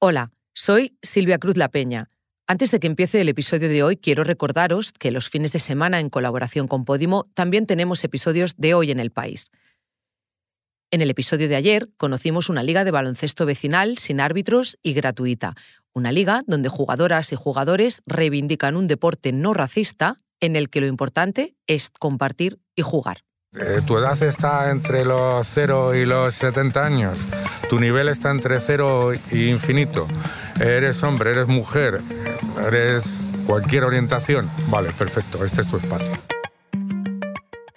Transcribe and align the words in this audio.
Hola, 0.00 0.30
soy 0.54 0.96
Silvia 1.02 1.38
Cruz 1.38 1.56
La 1.56 1.70
Peña. 1.70 2.08
Antes 2.46 2.70
de 2.70 2.78
que 2.78 2.86
empiece 2.86 3.20
el 3.20 3.28
episodio 3.28 3.68
de 3.68 3.82
hoy, 3.82 3.96
quiero 3.96 4.22
recordaros 4.22 4.92
que 4.92 5.10
los 5.10 5.28
fines 5.28 5.50
de 5.50 5.58
semana, 5.58 5.98
en 5.98 6.08
colaboración 6.08 6.68
con 6.68 6.84
Podimo, 6.84 7.28
también 7.34 7.66
tenemos 7.66 8.04
episodios 8.04 8.54
de 8.56 8.74
Hoy 8.74 8.92
en 8.92 9.00
el 9.00 9.10
País. 9.10 9.50
En 10.92 11.00
el 11.00 11.10
episodio 11.10 11.48
de 11.48 11.56
ayer 11.56 11.88
conocimos 11.96 12.48
una 12.48 12.62
liga 12.62 12.84
de 12.84 12.92
baloncesto 12.92 13.44
vecinal 13.44 13.98
sin 13.98 14.20
árbitros 14.20 14.78
y 14.84 14.92
gratuita, 14.92 15.56
una 15.92 16.12
liga 16.12 16.44
donde 16.46 16.68
jugadoras 16.68 17.32
y 17.32 17.36
jugadores 17.36 18.02
reivindican 18.06 18.76
un 18.76 18.86
deporte 18.86 19.32
no 19.32 19.52
racista 19.52 20.20
en 20.38 20.54
el 20.54 20.70
que 20.70 20.80
lo 20.80 20.86
importante 20.86 21.56
es 21.66 21.90
compartir 21.90 22.60
y 22.76 22.82
jugar. 22.82 23.24
Eh, 23.56 23.80
tu 23.86 23.96
edad 23.96 24.22
está 24.22 24.70
entre 24.70 25.04
los 25.04 25.46
0 25.46 25.94
y 25.94 26.04
los 26.04 26.34
70 26.34 26.84
años. 26.84 27.26
Tu 27.70 27.80
nivel 27.80 28.08
está 28.08 28.30
entre 28.30 28.60
0 28.60 29.12
y 29.32 29.48
infinito. 29.48 30.06
Eres 30.60 31.02
hombre, 31.02 31.30
eres 31.32 31.48
mujer, 31.48 32.00
eres 32.64 33.04
cualquier 33.46 33.84
orientación. 33.84 34.50
Vale, 34.68 34.90
perfecto, 34.92 35.44
este 35.44 35.62
es 35.62 35.66
tu 35.66 35.78
espacio. 35.78 36.12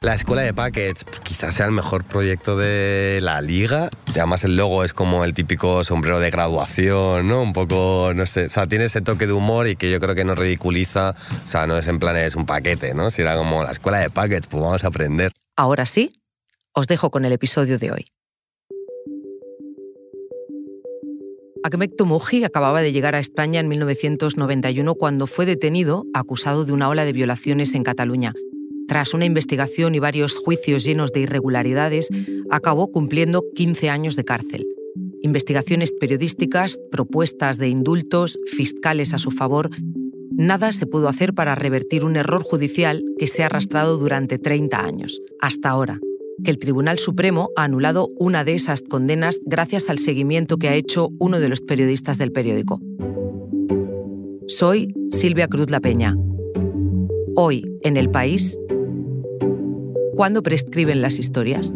La 0.01 0.15
escuela 0.15 0.41
de 0.41 0.53
Packets 0.53 1.05
quizás 1.23 1.55
sea 1.55 1.67
el 1.67 1.71
mejor 1.71 2.03
proyecto 2.03 2.57
de 2.57 3.19
la 3.21 3.39
liga. 3.39 3.89
Además 4.09 4.43
el 4.43 4.57
logo 4.57 4.83
es 4.83 4.93
como 4.93 5.23
el 5.23 5.33
típico 5.33 5.83
sombrero 5.83 6.19
de 6.19 6.31
graduación, 6.31 7.27
¿no? 7.27 7.41
Un 7.41 7.53
poco, 7.53 8.11
no 8.13 8.25
sé, 8.25 8.45
o 8.45 8.49
sea, 8.49 8.67
tiene 8.67 8.85
ese 8.85 9.01
toque 9.01 9.25
de 9.25 9.33
humor 9.33 9.67
y 9.67 9.75
que 9.75 9.91
yo 9.91 9.99
creo 9.99 10.15
que 10.15 10.25
no 10.25 10.35
ridiculiza, 10.35 11.11
o 11.11 11.47
sea, 11.47 11.65
no 11.65 11.77
es 11.77 11.87
en 11.87 11.99
plan 11.99 12.17
es 12.17 12.35
un 12.35 12.45
paquete, 12.45 12.93
¿no? 12.93 13.09
Si 13.09 13.21
era 13.21 13.35
como 13.35 13.63
la 13.63 13.71
escuela 13.71 13.99
de 13.99 14.09
Packets, 14.09 14.47
pues 14.47 14.61
vamos 14.61 14.83
a 14.83 14.87
aprender. 14.87 15.31
Ahora 15.55 15.85
sí, 15.85 16.13
os 16.73 16.87
dejo 16.87 17.11
con 17.11 17.25
el 17.25 17.33
episodio 17.33 17.77
de 17.77 17.91
hoy. 17.91 18.05
Ahmed 21.63 21.91
Tomuji 21.95 22.43
acababa 22.43 22.81
de 22.81 22.91
llegar 22.91 23.15
a 23.15 23.19
España 23.19 23.59
en 23.59 23.67
1991 23.67 24.95
cuando 24.95 25.27
fue 25.27 25.45
detenido 25.45 26.05
acusado 26.13 26.65
de 26.65 26.71
una 26.71 26.89
ola 26.89 27.05
de 27.05 27.13
violaciones 27.13 27.75
en 27.75 27.83
Cataluña. 27.83 28.33
Tras 28.87 29.13
una 29.13 29.25
investigación 29.25 29.93
y 29.93 29.99
varios 29.99 30.35
juicios 30.35 30.83
llenos 30.83 31.13
de 31.13 31.21
irregularidades, 31.21 32.09
acabó 32.49 32.91
cumpliendo 32.91 33.43
15 33.55 33.89
años 33.89 34.15
de 34.15 34.25
cárcel. 34.25 34.65
Investigaciones 35.21 35.91
periodísticas, 35.91 36.79
propuestas 36.91 37.57
de 37.57 37.69
indultos, 37.69 38.39
fiscales 38.47 39.13
a 39.13 39.19
su 39.19 39.29
favor, 39.29 39.69
nada 40.31 40.71
se 40.71 40.87
pudo 40.87 41.07
hacer 41.07 41.33
para 41.33 41.55
revertir 41.55 42.03
un 42.05 42.15
error 42.15 42.43
judicial 42.43 43.03
que 43.17 43.27
se 43.27 43.43
ha 43.43 43.47
arrastrado 43.47 43.97
durante 43.97 44.39
30 44.39 44.83
años, 44.83 45.19
hasta 45.39 45.69
ahora, 45.69 45.99
que 46.43 46.51
el 46.51 46.57
Tribunal 46.57 46.97
Supremo 46.97 47.49
ha 47.55 47.63
anulado 47.63 48.09
una 48.17 48.43
de 48.43 48.55
esas 48.55 48.81
condenas 48.81 49.39
gracias 49.45 49.89
al 49.89 49.99
seguimiento 49.99 50.57
que 50.57 50.69
ha 50.69 50.75
hecho 50.75 51.09
uno 51.19 51.39
de 51.39 51.49
los 51.49 51.61
periodistas 51.61 52.17
del 52.17 52.31
periódico. 52.31 52.79
Soy 54.47 54.93
Silvia 55.09 55.47
Cruz 55.47 55.69
La 55.69 55.79
Peña. 55.79 56.15
Hoy, 57.35 57.63
en 57.83 57.97
el 57.97 58.09
país, 58.09 58.59
¿cuándo 60.15 60.43
prescriben 60.43 61.01
las 61.01 61.19
historias? 61.19 61.73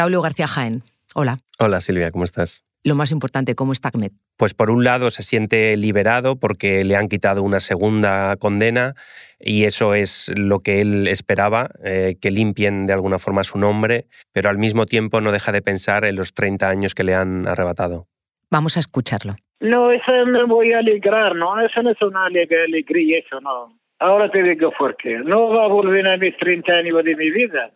Braulio 0.00 0.22
García 0.22 0.46
Jaén. 0.46 0.80
Hola. 1.14 1.40
Hola 1.58 1.82
Silvia, 1.82 2.10
¿cómo 2.10 2.24
estás? 2.24 2.64
Lo 2.84 2.94
más 2.94 3.12
importante, 3.12 3.54
¿cómo 3.54 3.72
está 3.72 3.90
Ahmed? 3.92 4.12
Pues 4.38 4.54
por 4.54 4.70
un 4.70 4.82
lado 4.82 5.10
se 5.10 5.22
siente 5.22 5.76
liberado 5.76 6.36
porque 6.36 6.86
le 6.86 6.96
han 6.96 7.08
quitado 7.08 7.42
una 7.42 7.60
segunda 7.60 8.34
condena 8.38 8.94
y 9.38 9.64
eso 9.64 9.92
es 9.92 10.32
lo 10.34 10.60
que 10.60 10.80
él 10.80 11.06
esperaba, 11.06 11.68
eh, 11.84 12.16
que 12.18 12.30
limpien 12.30 12.86
de 12.86 12.94
alguna 12.94 13.18
forma 13.18 13.44
su 13.44 13.58
nombre, 13.58 14.06
pero 14.32 14.48
al 14.48 14.56
mismo 14.56 14.86
tiempo 14.86 15.20
no 15.20 15.32
deja 15.32 15.52
de 15.52 15.60
pensar 15.60 16.06
en 16.06 16.16
los 16.16 16.32
30 16.32 16.66
años 16.66 16.94
que 16.94 17.04
le 17.04 17.14
han 17.14 17.46
arrebatado. 17.46 18.06
Vamos 18.50 18.78
a 18.78 18.80
escucharlo. 18.80 19.36
No, 19.60 19.92
eso 19.92 20.12
me 20.24 20.44
voy 20.44 20.72
a 20.72 20.78
alegrar, 20.78 21.36
¿no? 21.36 21.60
Eso 21.60 21.82
no 21.82 21.90
es 21.90 22.00
una 22.00 22.24
alegría, 22.24 23.18
eso 23.18 23.38
no. 23.42 23.78
Ahora 23.98 24.30
te 24.30 24.42
digo 24.42 24.72
por 24.78 24.96
qué. 24.96 25.18
No 25.18 25.50
va 25.50 25.66
a 25.66 25.68
volver 25.68 26.08
a 26.08 26.16
mis 26.16 26.34
30 26.38 26.72
años 26.72 27.04
de 27.04 27.14
mi 27.16 27.30
vida 27.30 27.70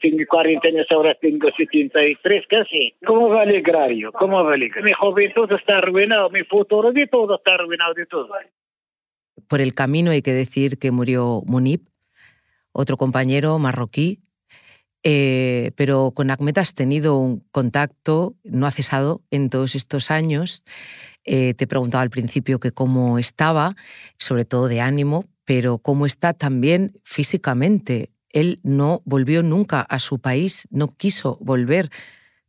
tengo 0.00 0.24
40 0.28 0.68
años, 0.68 0.86
ahora 0.90 1.14
tengo 1.20 1.48
73 1.56 2.44
casi. 2.48 2.94
¿Cómo 3.06 3.28
va 3.28 3.40
a 3.40 3.42
alegrar 3.42 3.90
yo? 3.92 4.12
¿Cómo 4.12 4.44
va 4.44 4.52
a 4.52 4.54
alegrar? 4.54 4.84
Mi 4.84 4.92
juventud 4.92 5.50
está 5.52 5.78
arruinado, 5.78 6.30
mi 6.30 6.44
futuro 6.44 6.92
de 6.92 7.06
todo 7.06 7.36
está 7.36 7.54
arruinado, 7.54 7.94
de 7.94 8.06
todo. 8.06 8.28
Por 9.48 9.60
el 9.60 9.74
camino 9.74 10.10
hay 10.10 10.22
que 10.22 10.32
decir 10.32 10.78
que 10.78 10.90
murió 10.90 11.42
Munib, 11.46 11.80
otro 12.72 12.96
compañero 12.96 13.58
marroquí, 13.58 14.20
eh, 15.04 15.70
pero 15.76 16.12
con 16.14 16.30
Ahmed 16.30 16.58
has 16.58 16.74
tenido 16.74 17.16
un 17.18 17.40
contacto, 17.50 18.34
no 18.44 18.66
ha 18.66 18.70
cesado 18.70 19.22
en 19.30 19.48
todos 19.48 19.74
estos 19.74 20.10
años. 20.10 20.64
Eh, 21.24 21.54
te 21.54 21.66
preguntaba 21.66 22.02
al 22.02 22.10
principio 22.10 22.58
que 22.58 22.72
cómo 22.72 23.18
estaba, 23.18 23.74
sobre 24.18 24.44
todo 24.44 24.68
de 24.68 24.80
ánimo, 24.80 25.24
pero 25.44 25.78
cómo 25.78 26.06
está 26.06 26.32
también 26.34 26.98
físicamente. 27.04 28.10
Él 28.40 28.60
no 28.62 29.02
volvió 29.04 29.42
nunca 29.42 29.80
a 29.80 29.98
su 29.98 30.20
país, 30.20 30.68
no 30.70 30.96
quiso 30.96 31.38
volver. 31.40 31.90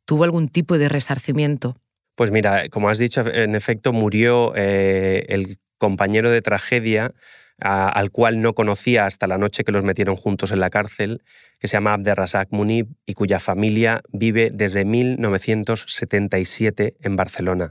¿Tuvo 0.06 0.24
algún 0.24 0.50
tipo 0.50 0.78
de 0.78 0.90
resarcimiento? 0.90 1.76
Pues 2.16 2.32
mira, 2.32 2.68
como 2.70 2.90
has 2.90 2.98
dicho, 2.98 3.26
en 3.26 3.56
efecto 3.56 3.94
murió 3.94 4.54
eh, 4.56 5.26
el 5.30 5.58
compañero 5.78 6.30
de 6.30 6.42
tragedia 6.42 7.14
al 7.62 8.12
cual 8.12 8.42
no 8.42 8.56
conocía 8.56 9.06
hasta 9.06 9.28
la 9.28 9.38
noche 9.38 9.66
que 9.66 9.72
los 9.72 9.84
metieron 9.84 10.16
juntos 10.16 10.52
en 10.52 10.62
la 10.62 10.70
cárcel, 10.70 11.24
que 11.60 11.68
se 11.68 11.76
llama 11.76 11.94
Abderrazak 11.94 12.48
Munib 12.52 12.88
y 13.06 13.16
cuya 13.16 13.40
familia 13.40 14.02
vive 14.12 14.50
desde 14.54 14.86
1977 14.86 16.96
en 17.02 17.18
Barcelona. 17.18 17.68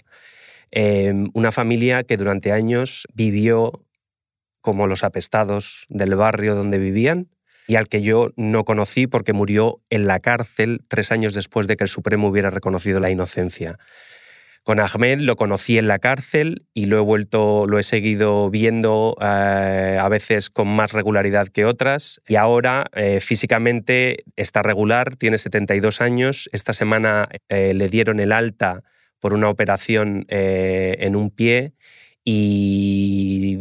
Em, 0.70 1.30
una 1.32 1.52
familia 1.52 2.04
que 2.04 2.18
durante 2.18 2.52
años 2.52 3.06
vivió 3.14 3.86
como 4.60 4.86
los 4.86 5.04
apestados 5.04 5.86
del 5.88 6.14
barrio 6.16 6.54
donde 6.54 6.76
vivían 6.78 7.28
y 7.68 7.76
al 7.76 7.88
que 7.88 8.00
yo 8.00 8.32
no 8.36 8.64
conocí 8.64 9.06
porque 9.06 9.34
murió 9.34 9.80
en 9.90 10.06
la 10.06 10.18
cárcel 10.20 10.80
tres 10.88 11.12
años 11.12 11.34
después 11.34 11.66
de 11.66 11.76
que 11.76 11.84
el 11.84 11.90
Supremo 11.90 12.28
hubiera 12.28 12.50
reconocido 12.50 12.98
la 12.98 13.10
inocencia. 13.10 13.78
Con 14.64 14.80
Ahmed 14.80 15.20
lo 15.20 15.36
conocí 15.36 15.78
en 15.78 15.86
la 15.86 15.98
cárcel 15.98 16.66
y 16.72 16.86
lo 16.86 16.96
he 16.96 17.00
vuelto, 17.00 17.66
lo 17.66 17.78
he 17.78 17.82
seguido 17.82 18.50
viendo 18.50 19.16
eh, 19.20 19.98
a 20.00 20.08
veces 20.08 20.48
con 20.48 20.66
más 20.68 20.92
regularidad 20.92 21.48
que 21.48 21.66
otras. 21.66 22.22
Y 22.26 22.36
ahora 22.36 22.86
eh, 22.94 23.20
físicamente 23.20 24.24
está 24.36 24.62
regular, 24.62 25.16
tiene 25.16 25.36
72 25.36 26.00
años. 26.00 26.48
Esta 26.52 26.72
semana 26.72 27.28
eh, 27.50 27.74
le 27.74 27.88
dieron 27.88 28.18
el 28.18 28.32
alta 28.32 28.82
por 29.20 29.34
una 29.34 29.50
operación 29.50 30.24
en 30.28 31.16
un 31.16 31.30
pie 31.30 31.72
y 32.24 33.58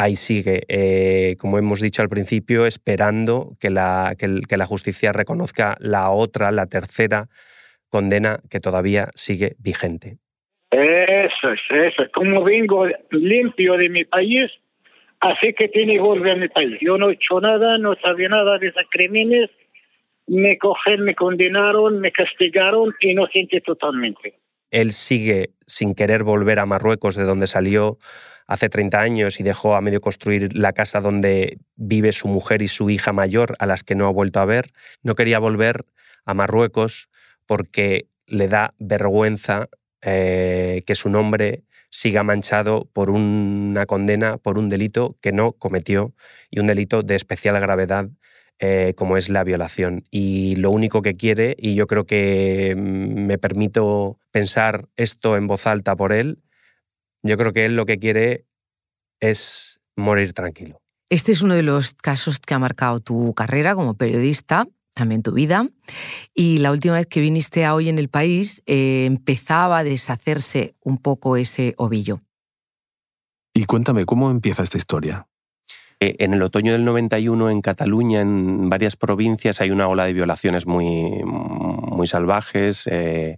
ahí 0.00 0.16
sigue, 0.16 0.62
eh, 0.68 1.36
como 1.38 1.58
hemos 1.58 1.80
dicho 1.80 2.00
al 2.02 2.08
principio, 2.08 2.66
esperando 2.66 3.52
que 3.60 3.70
la, 3.70 4.14
que, 4.18 4.56
la 4.56 4.66
justicia 4.66 5.12
reconozca 5.12 5.76
la 5.78 6.10
otra, 6.10 6.50
la 6.52 6.66
tercera 6.66 7.28
condena 7.90 8.40
que 8.50 8.60
todavía 8.60 9.08
sigue 9.14 9.56
vigente. 9.58 10.16
Eso 10.70 11.52
es, 11.52 11.60
eso 11.70 12.04
Como 12.14 12.44
vengo 12.44 12.86
limpio 13.10 13.76
de 13.76 13.88
mi 13.88 14.04
país, 14.04 14.50
así 15.20 15.52
que 15.52 15.68
tiene 15.68 15.94
que 15.94 16.00
volver 16.00 16.32
a 16.32 16.36
mi 16.36 16.48
país. 16.48 16.78
Yo 16.80 16.96
no 16.96 17.10
he 17.10 17.14
hecho 17.14 17.40
nada, 17.40 17.76
no 17.76 17.94
sabía 17.96 18.28
nada 18.28 18.58
de 18.58 18.68
esos 18.68 18.84
crímenes. 18.90 19.50
Me 20.28 20.56
cogieron, 20.58 21.04
me 21.04 21.14
condenaron, 21.14 22.00
me 22.00 22.12
castigaron 22.12 22.94
y 23.00 23.14
no 23.14 23.26
siente 23.26 23.60
totalmente. 23.60 24.34
Él 24.70 24.92
sigue 24.92 25.50
sin 25.66 25.94
querer 25.96 26.22
volver 26.22 26.60
a 26.60 26.66
Marruecos, 26.66 27.16
de 27.16 27.24
donde 27.24 27.48
salió 27.48 27.98
hace 28.50 28.68
30 28.68 29.00
años 29.00 29.38
y 29.38 29.44
dejó 29.44 29.76
a 29.76 29.80
medio 29.80 30.00
construir 30.00 30.56
la 30.56 30.72
casa 30.72 31.00
donde 31.00 31.58
vive 31.76 32.10
su 32.10 32.26
mujer 32.26 32.62
y 32.62 32.68
su 32.68 32.90
hija 32.90 33.12
mayor, 33.12 33.54
a 33.60 33.66
las 33.66 33.84
que 33.84 33.94
no 33.94 34.06
ha 34.06 34.10
vuelto 34.10 34.40
a 34.40 34.44
ver. 34.44 34.72
No 35.04 35.14
quería 35.14 35.38
volver 35.38 35.86
a 36.24 36.34
Marruecos 36.34 37.08
porque 37.46 38.08
le 38.26 38.48
da 38.48 38.74
vergüenza 38.80 39.68
eh, 40.02 40.82
que 40.84 40.96
su 40.96 41.10
nombre 41.10 41.62
siga 41.90 42.24
manchado 42.24 42.88
por 42.92 43.10
una 43.10 43.86
condena 43.86 44.36
por 44.36 44.58
un 44.58 44.68
delito 44.68 45.16
que 45.20 45.30
no 45.30 45.52
cometió 45.52 46.12
y 46.50 46.58
un 46.58 46.66
delito 46.66 47.04
de 47.04 47.14
especial 47.14 47.58
gravedad 47.60 48.08
eh, 48.58 48.94
como 48.96 49.16
es 49.16 49.28
la 49.28 49.44
violación. 49.44 50.02
Y 50.10 50.56
lo 50.56 50.72
único 50.72 51.02
que 51.02 51.16
quiere, 51.16 51.54
y 51.56 51.76
yo 51.76 51.86
creo 51.86 52.04
que 52.04 52.74
mm, 52.76 53.26
me 53.26 53.38
permito 53.38 54.18
pensar 54.32 54.88
esto 54.96 55.36
en 55.36 55.46
voz 55.46 55.68
alta 55.68 55.94
por 55.94 56.12
él, 56.12 56.40
yo 57.22 57.36
creo 57.36 57.52
que 57.52 57.66
él 57.66 57.76
lo 57.76 57.86
que 57.86 57.98
quiere 57.98 58.46
es 59.20 59.80
morir 59.96 60.32
tranquilo. 60.32 60.80
Este 61.10 61.32
es 61.32 61.42
uno 61.42 61.54
de 61.54 61.62
los 61.62 61.94
casos 61.94 62.38
que 62.38 62.54
ha 62.54 62.58
marcado 62.58 63.00
tu 63.00 63.34
carrera 63.34 63.74
como 63.74 63.94
periodista. 63.94 64.66
también 64.92 65.22
tu 65.22 65.32
vida. 65.32 65.68
Y 66.34 66.58
la 66.58 66.72
última 66.72 66.94
vez 66.94 67.06
que 67.06 67.20
viniste 67.20 67.64
a 67.64 67.74
Hoy 67.74 67.88
en 67.88 67.98
el 67.98 68.08
País 68.08 68.62
eh, 68.66 69.06
empezaba 69.06 69.78
a 69.78 69.84
deshacerse 69.84 70.74
un 70.80 70.98
poco 70.98 71.36
ese 71.36 71.74
ovillo. 71.78 72.20
Y 73.54 73.64
cuéntame, 73.64 74.04
¿cómo 74.04 74.30
empieza 74.30 74.62
esta 74.62 74.76
historia? 74.76 75.26
Eh, 76.00 76.16
en 76.18 76.34
el 76.34 76.42
otoño 76.42 76.72
del 76.72 76.84
91 76.84 77.50
en 77.50 77.60
Cataluña, 77.60 78.20
en 78.20 78.68
varias 78.68 78.96
provincias, 78.96 79.60
hay 79.60 79.70
una 79.70 79.86
ola 79.86 80.04
de 80.04 80.12
violaciones 80.12 80.66
muy, 80.66 81.22
muy 81.24 82.06
salvajes. 82.06 82.86
Eh, 82.86 83.36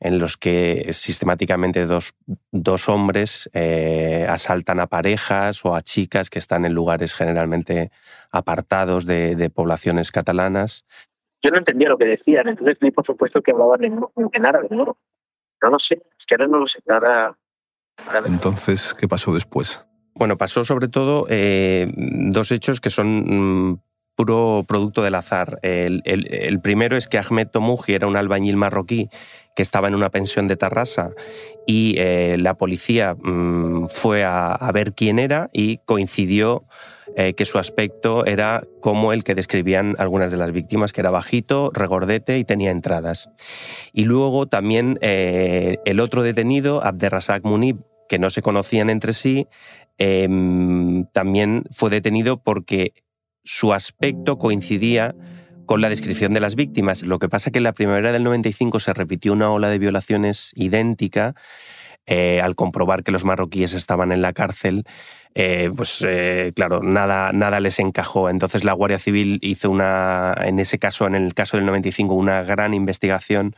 en 0.00 0.18
los 0.18 0.36
que 0.36 0.88
sistemáticamente 0.92 1.86
dos, 1.86 2.88
hombres 2.88 3.48
eh, 3.54 4.26
asaltan 4.28 4.80
a 4.80 4.86
parejas 4.86 5.64
o 5.64 5.74
a 5.74 5.82
chicas 5.82 6.28
que 6.28 6.38
están 6.38 6.64
en 6.66 6.74
lugares 6.74 7.14
generalmente 7.14 7.90
apartados 8.30 9.06
de, 9.06 9.50
poblaciones 9.54 10.12
catalanas. 10.12 10.84
Yo 11.42 11.50
no 11.50 11.58
entendía 11.58 11.88
lo 11.88 11.98
que 11.98 12.06
decían, 12.06 12.48
entonces 12.48 12.78
ni 12.80 12.90
por 12.90 13.06
supuesto 13.06 13.40
que 13.40 13.52
hablaban 13.52 13.84
en, 13.84 14.00
en 14.32 14.46
árabe, 14.46 14.68
¿no? 14.70 14.98
No 15.62 15.70
lo 15.70 15.78
sé, 15.78 16.02
es 16.18 16.26
que 16.26 16.34
ahora 16.34 16.46
no 16.48 16.58
lo 16.58 16.66
sé. 16.66 16.80
Entonces, 18.26 18.94
¿qué 18.94 19.08
pasó 19.08 19.32
después? 19.32 19.86
Bueno, 20.14 20.36
pasó 20.36 20.64
sobre 20.64 20.88
todo 20.88 21.26
eh, 21.28 21.90
dos 21.96 22.50
hechos 22.50 22.80
que 22.80 22.90
son 22.90 23.70
mm, 23.70 23.80
puro 24.16 24.64
producto 24.66 25.02
del 25.02 25.14
azar. 25.14 25.58
El, 25.62 26.60
primero 26.62 26.96
es 26.96 27.08
que 27.08 27.18
Ahmed 27.18 27.48
Tomouji 27.48 27.94
era 27.94 28.06
un 28.06 28.16
albañil 28.16 28.56
marroquí 28.56 29.08
que 29.56 29.62
estaba 29.62 29.88
en 29.88 29.94
una 29.94 30.10
pensión 30.10 30.46
de 30.46 30.56
Tarrasa 30.56 31.10
y 31.66 31.96
eh, 31.98 32.36
la 32.38 32.54
policía 32.54 33.14
mm, 33.14 33.86
fue 33.88 34.22
a, 34.22 34.70
ver 34.72 34.92
quién 34.92 35.18
era 35.18 35.48
y 35.52 35.78
coincidió 35.78 36.64
eh, 37.16 37.32
que 37.32 37.46
su 37.46 37.58
aspecto 37.58 38.26
era 38.26 38.64
como 38.80 39.14
el 39.14 39.24
que 39.24 39.34
describían 39.34 39.96
algunas 39.98 40.30
de 40.30 40.36
las 40.36 40.52
víctimas, 40.52 40.92
que 40.92 41.00
era 41.00 41.10
bajito, 41.10 41.70
regordete 41.72 42.38
y 42.38 42.44
tenía 42.44 42.70
entradas. 42.70 43.30
Y 43.94 44.04
luego 44.04 44.46
también 44.46 44.98
eh, 45.00 45.78
el 45.86 46.00
otro 46.00 46.22
detenido, 46.22 46.84
Abderrazak 46.84 47.42
Munib, 47.44 47.78
que 48.10 48.18
no 48.18 48.28
se 48.28 48.42
conocían 48.42 48.90
entre 48.90 49.14
sí, 49.14 49.48
em, 49.96 51.06
también 51.12 51.64
fue 51.70 51.88
detenido 51.88 52.36
porque 52.42 52.92
su 53.42 53.72
aspecto 53.72 54.36
coincidía 54.36 55.14
con 55.66 55.80
la 55.80 55.88
descripción 55.88 56.32
de 56.32 56.40
las 56.40 56.54
víctimas. 56.54 57.02
Lo 57.02 57.18
que 57.18 57.28
pasa 57.28 57.50
es 57.50 57.52
que 57.52 57.58
en 57.58 57.64
la 57.64 57.72
primavera 57.72 58.12
del 58.12 58.24
95 58.24 58.80
se 58.80 58.94
repitió 58.94 59.32
una 59.32 59.50
ola 59.50 59.68
de 59.68 59.78
violaciones 59.78 60.52
idéntica. 60.54 61.34
Eh, 62.08 62.40
al 62.40 62.54
comprobar 62.54 63.02
que 63.02 63.10
los 63.10 63.24
marroquíes 63.24 63.72
estaban 63.72 64.12
en 64.12 64.22
la 64.22 64.32
cárcel, 64.32 64.84
eh, 65.34 65.72
pues 65.76 66.04
eh, 66.06 66.52
claro, 66.54 66.80
nada, 66.80 67.32
nada 67.32 67.58
les 67.58 67.80
encajó. 67.80 68.30
Entonces 68.30 68.62
la 68.62 68.72
Guardia 68.74 69.00
Civil 69.00 69.40
hizo 69.42 69.70
una, 69.70 70.32
en 70.40 70.60
ese 70.60 70.78
caso, 70.78 71.08
en 71.08 71.16
el 71.16 71.34
caso 71.34 71.56
del 71.56 71.66
95, 71.66 72.14
una 72.14 72.44
gran 72.44 72.74
investigación 72.74 73.56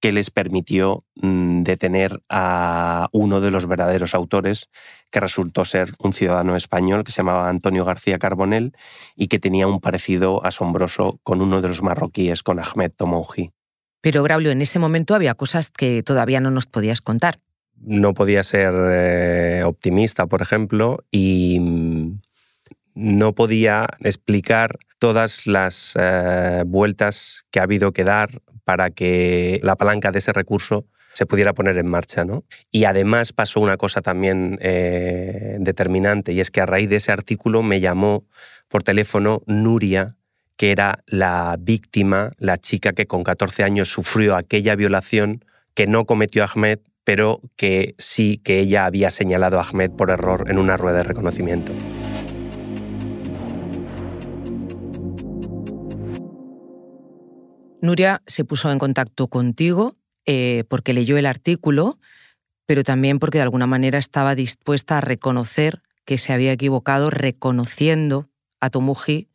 que 0.00 0.12
les 0.12 0.30
permitió 0.30 1.04
mm, 1.16 1.62
detener 1.62 2.22
a 2.28 3.08
uno 3.12 3.40
de 3.40 3.50
los 3.50 3.66
verdaderos 3.66 4.14
autores, 4.14 4.68
que 5.10 5.20
resultó 5.20 5.64
ser 5.64 5.90
un 5.98 6.12
ciudadano 6.12 6.56
español 6.56 7.04
que 7.04 7.12
se 7.12 7.18
llamaba 7.18 7.48
Antonio 7.48 7.84
García 7.84 8.18
Carbonell 8.18 8.72
y 9.16 9.28
que 9.28 9.38
tenía 9.38 9.66
un 9.66 9.80
parecido 9.80 10.44
asombroso 10.44 11.18
con 11.22 11.42
uno 11.42 11.60
de 11.60 11.68
los 11.68 11.82
marroquíes, 11.82 12.42
con 12.42 12.60
Ahmed 12.60 12.92
Tomouji. 12.96 13.50
Pero 14.00 14.22
Braulio, 14.22 14.52
en 14.52 14.62
ese 14.62 14.78
momento 14.78 15.14
había 15.14 15.34
cosas 15.34 15.70
que 15.70 16.02
todavía 16.02 16.40
no 16.40 16.50
nos 16.50 16.66
podías 16.66 17.00
contar. 17.00 17.40
No 17.80 18.14
podía 18.14 18.42
ser 18.42 18.72
eh, 18.74 19.62
optimista, 19.64 20.26
por 20.26 20.42
ejemplo, 20.42 21.04
y 21.10 21.58
mm, 21.60 22.20
no 22.94 23.34
podía 23.34 23.86
explicar 24.00 24.78
todas 24.98 25.46
las 25.46 25.94
eh, 25.98 26.62
vueltas 26.66 27.44
que 27.50 27.60
ha 27.60 27.64
habido 27.64 27.92
que 27.92 28.04
dar 28.04 28.42
para 28.68 28.90
que 28.90 29.60
la 29.62 29.76
palanca 29.76 30.12
de 30.12 30.18
ese 30.18 30.30
recurso 30.30 30.84
se 31.14 31.24
pudiera 31.24 31.54
poner 31.54 31.78
en 31.78 31.86
marcha. 31.86 32.26
¿no? 32.26 32.44
Y 32.70 32.84
además 32.84 33.32
pasó 33.32 33.60
una 33.60 33.78
cosa 33.78 34.02
también 34.02 34.58
eh, 34.60 35.56
determinante, 35.58 36.34
y 36.34 36.40
es 36.40 36.50
que 36.50 36.60
a 36.60 36.66
raíz 36.66 36.90
de 36.90 36.96
ese 36.96 37.10
artículo 37.10 37.62
me 37.62 37.80
llamó 37.80 38.26
por 38.68 38.82
teléfono 38.82 39.40
Nuria, 39.46 40.16
que 40.58 40.70
era 40.70 41.02
la 41.06 41.56
víctima, 41.58 42.32
la 42.36 42.58
chica 42.58 42.92
que 42.92 43.06
con 43.06 43.24
14 43.24 43.64
años 43.64 43.88
sufrió 43.88 44.36
aquella 44.36 44.74
violación 44.74 45.46
que 45.72 45.86
no 45.86 46.04
cometió 46.04 46.44
Ahmed, 46.44 46.80
pero 47.04 47.40
que 47.56 47.94
sí 47.96 48.36
que 48.36 48.58
ella 48.58 48.84
había 48.84 49.08
señalado 49.08 49.58
a 49.58 49.62
Ahmed 49.62 49.92
por 49.92 50.10
error 50.10 50.44
en 50.50 50.58
una 50.58 50.76
rueda 50.76 50.98
de 50.98 51.04
reconocimiento. 51.04 51.72
Nuria 57.80 58.22
se 58.26 58.44
puso 58.44 58.70
en 58.70 58.78
contacto 58.78 59.28
contigo 59.28 59.96
eh, 60.26 60.64
porque 60.68 60.92
leyó 60.92 61.16
el 61.16 61.26
artículo, 61.26 61.98
pero 62.66 62.82
también 62.84 63.18
porque 63.18 63.38
de 63.38 63.42
alguna 63.42 63.66
manera 63.66 63.98
estaba 63.98 64.34
dispuesta 64.34 64.98
a 64.98 65.00
reconocer 65.00 65.82
que 66.04 66.18
se 66.18 66.32
había 66.32 66.52
equivocado 66.52 67.10
reconociendo 67.10 68.28
a 68.60 68.70
Tomuji 68.70 69.28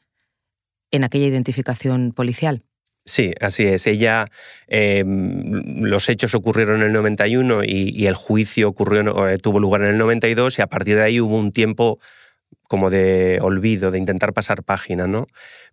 en 0.92 1.04
aquella 1.04 1.28
identificación 1.28 2.12
policial. 2.12 2.64
Sí, 3.06 3.34
así 3.42 3.66
es. 3.66 3.86
Ella, 3.86 4.30
em, 4.68 5.82
los 5.82 6.08
hechos 6.08 6.36
ocurrieron 6.36 6.82
en 6.82 6.88
el 6.88 6.94
91 6.94 7.64
y, 7.66 8.06
el 8.08 8.16
juicio 8.16 8.70
ocurrió, 8.70 9.28
eh, 9.28 9.38
tuvo 9.40 9.60
lugar 9.60 9.82
en 9.82 9.90
el 9.90 9.98
92 9.98 10.60
y 10.60 10.62
a 10.62 10.68
partir 10.68 10.96
de 10.96 11.04
ahí 11.04 11.20
hubo 11.20 11.36
un 11.38 11.52
tiempo 11.52 12.00
como 12.68 12.90
de 12.90 13.40
olvido, 13.42 13.92
de 13.92 14.00
intentar 14.00 14.34
pasar 14.34 14.64
página, 14.64 15.08
¿no? 15.08 15.28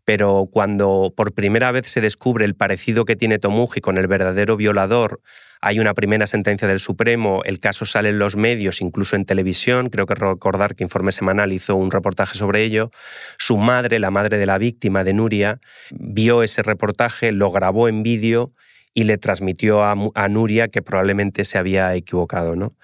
Pero 0.05 0.49
cuando 0.51 1.13
por 1.17 1.33
primera 1.33 1.71
vez 1.73 1.87
se 1.87 2.01
descubre 2.01 2.45
el 2.45 2.55
parecido 2.55 3.05
que 3.05 3.17
tiene 3.17 3.39
Tomuji 3.39 3.81
con 3.81 3.97
el 3.97 4.07
verdadero 4.07 4.57
violador, 4.57 5.21
hay 5.61 5.79
una 5.79 5.93
primera 5.93 6.27
sentencia 6.27 6.67
del 6.67 6.81
Supremo, 6.81 7.43
el 7.45 7.61
caso 7.61 7.85
sale 7.85 8.09
en 8.09 8.19
los 8.19 8.35
medios, 8.35 8.81
incluso 8.81 9.15
en 9.15 9.27
televisión, 9.27 9.91
creo 9.91 10.07
que 10.07 10.15
recordar 10.15 10.75
que 10.75 10.85
Informe 10.85 11.13
Semanal 11.13 11.53
hizo 11.53 11.77
un 11.77 11.91
reportaje 11.91 12.39
sobre 12.39 12.63
ello, 12.63 12.91
su 13.39 13.59
madre, 13.59 13.99
la 13.99 14.11
madre 14.11 14.39
de 14.39 14.47
la 14.47 14.57
víctima 14.57 15.05
de 15.05 15.13
Nuria, 15.13 15.61
vio 15.91 16.43
ese 16.43 16.63
reportaje, 16.63 17.31
lo 17.33 17.51
grabó 17.51 17.89
en 17.89 18.03
vídeo 18.03 18.53
y 18.95 19.05
le 19.05 19.19
transmitió 19.19 19.83
a, 19.85 19.95
a 20.15 20.29
Nuria 20.29 20.69
que 20.69 20.83
probablemente 20.83 21.45
se 21.45 21.59
había 21.59 21.95
equivocado. 21.95 22.57
¿no? 22.57 22.75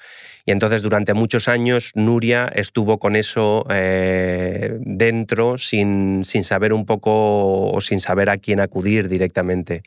Y 0.46 0.52
entonces 0.52 0.82
durante 0.82 1.12
muchos 1.12 1.48
años 1.48 1.90
Nuria 1.96 2.46
estuvo 2.54 3.00
con 3.00 3.16
eso 3.16 3.66
eh, 3.69 4.76
dentro 4.78 5.58
sin, 5.58 6.25
sin 6.25 6.44
saber 6.44 6.72
un 6.72 6.87
poco 6.87 7.72
o 7.72 7.81
sin 7.81 7.98
saber 7.98 8.31
a 8.31 8.38
quién 8.38 8.60
acudir 8.60 9.08
directamente. 9.08 9.82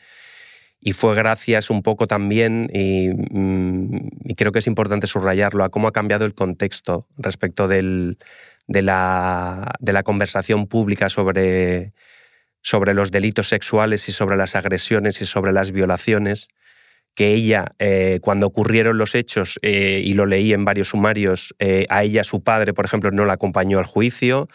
Y 0.82 0.92
fue 0.92 1.16
gracias 1.16 1.70
un 1.70 1.82
poco 1.82 2.08
también, 2.08 2.70
y, 2.74 3.08
mm, 3.10 4.34
creo 4.36 4.52
que 4.52 4.60
es 4.60 4.68
importante 4.68 5.08
subrayarlo, 5.08 5.64
a 5.64 5.70
cómo 5.70 5.88
ha 5.88 5.94
cambiado 5.94 6.26
el 6.26 6.34
contexto 6.34 7.08
respecto 7.18 7.70
del, 7.70 8.18
de, 8.68 8.82
la, 8.82 9.76
de, 9.80 9.94
la, 9.94 10.04
conversación 10.04 10.68
pública 10.68 11.10
sobre, 11.10 11.94
sobre 12.62 12.94
los 12.94 13.12
delitos 13.12 13.48
sexuales 13.48 14.10
y 14.10 14.12
sobre 14.12 14.36
las 14.36 14.56
agresiones 14.56 15.22
y 15.22 15.26
sobre 15.26 15.54
las 15.54 15.72
violaciones 15.72 16.50
que 17.16 17.34
ella, 17.34 17.74
eh, 17.80 18.20
cuando 18.22 18.48
ocurrieron 18.48 18.98
los 18.98 19.14
hechos, 19.14 19.60
eh, 19.62 20.02
y 20.04 20.14
lo 20.14 20.26
leí 20.26 20.54
en 20.54 20.64
varios 20.64 20.90
sumarios, 20.90 21.54
eh, 21.60 21.86
a 21.90 22.04
ella 22.04 22.24
su 22.24 22.44
padre, 22.44 22.74
por 22.74 22.86
ejemplo, 22.86 23.12
no 23.12 23.26
la 23.26 23.34
acompañó 23.34 23.80
al 23.80 23.86
juicio, 23.86 24.48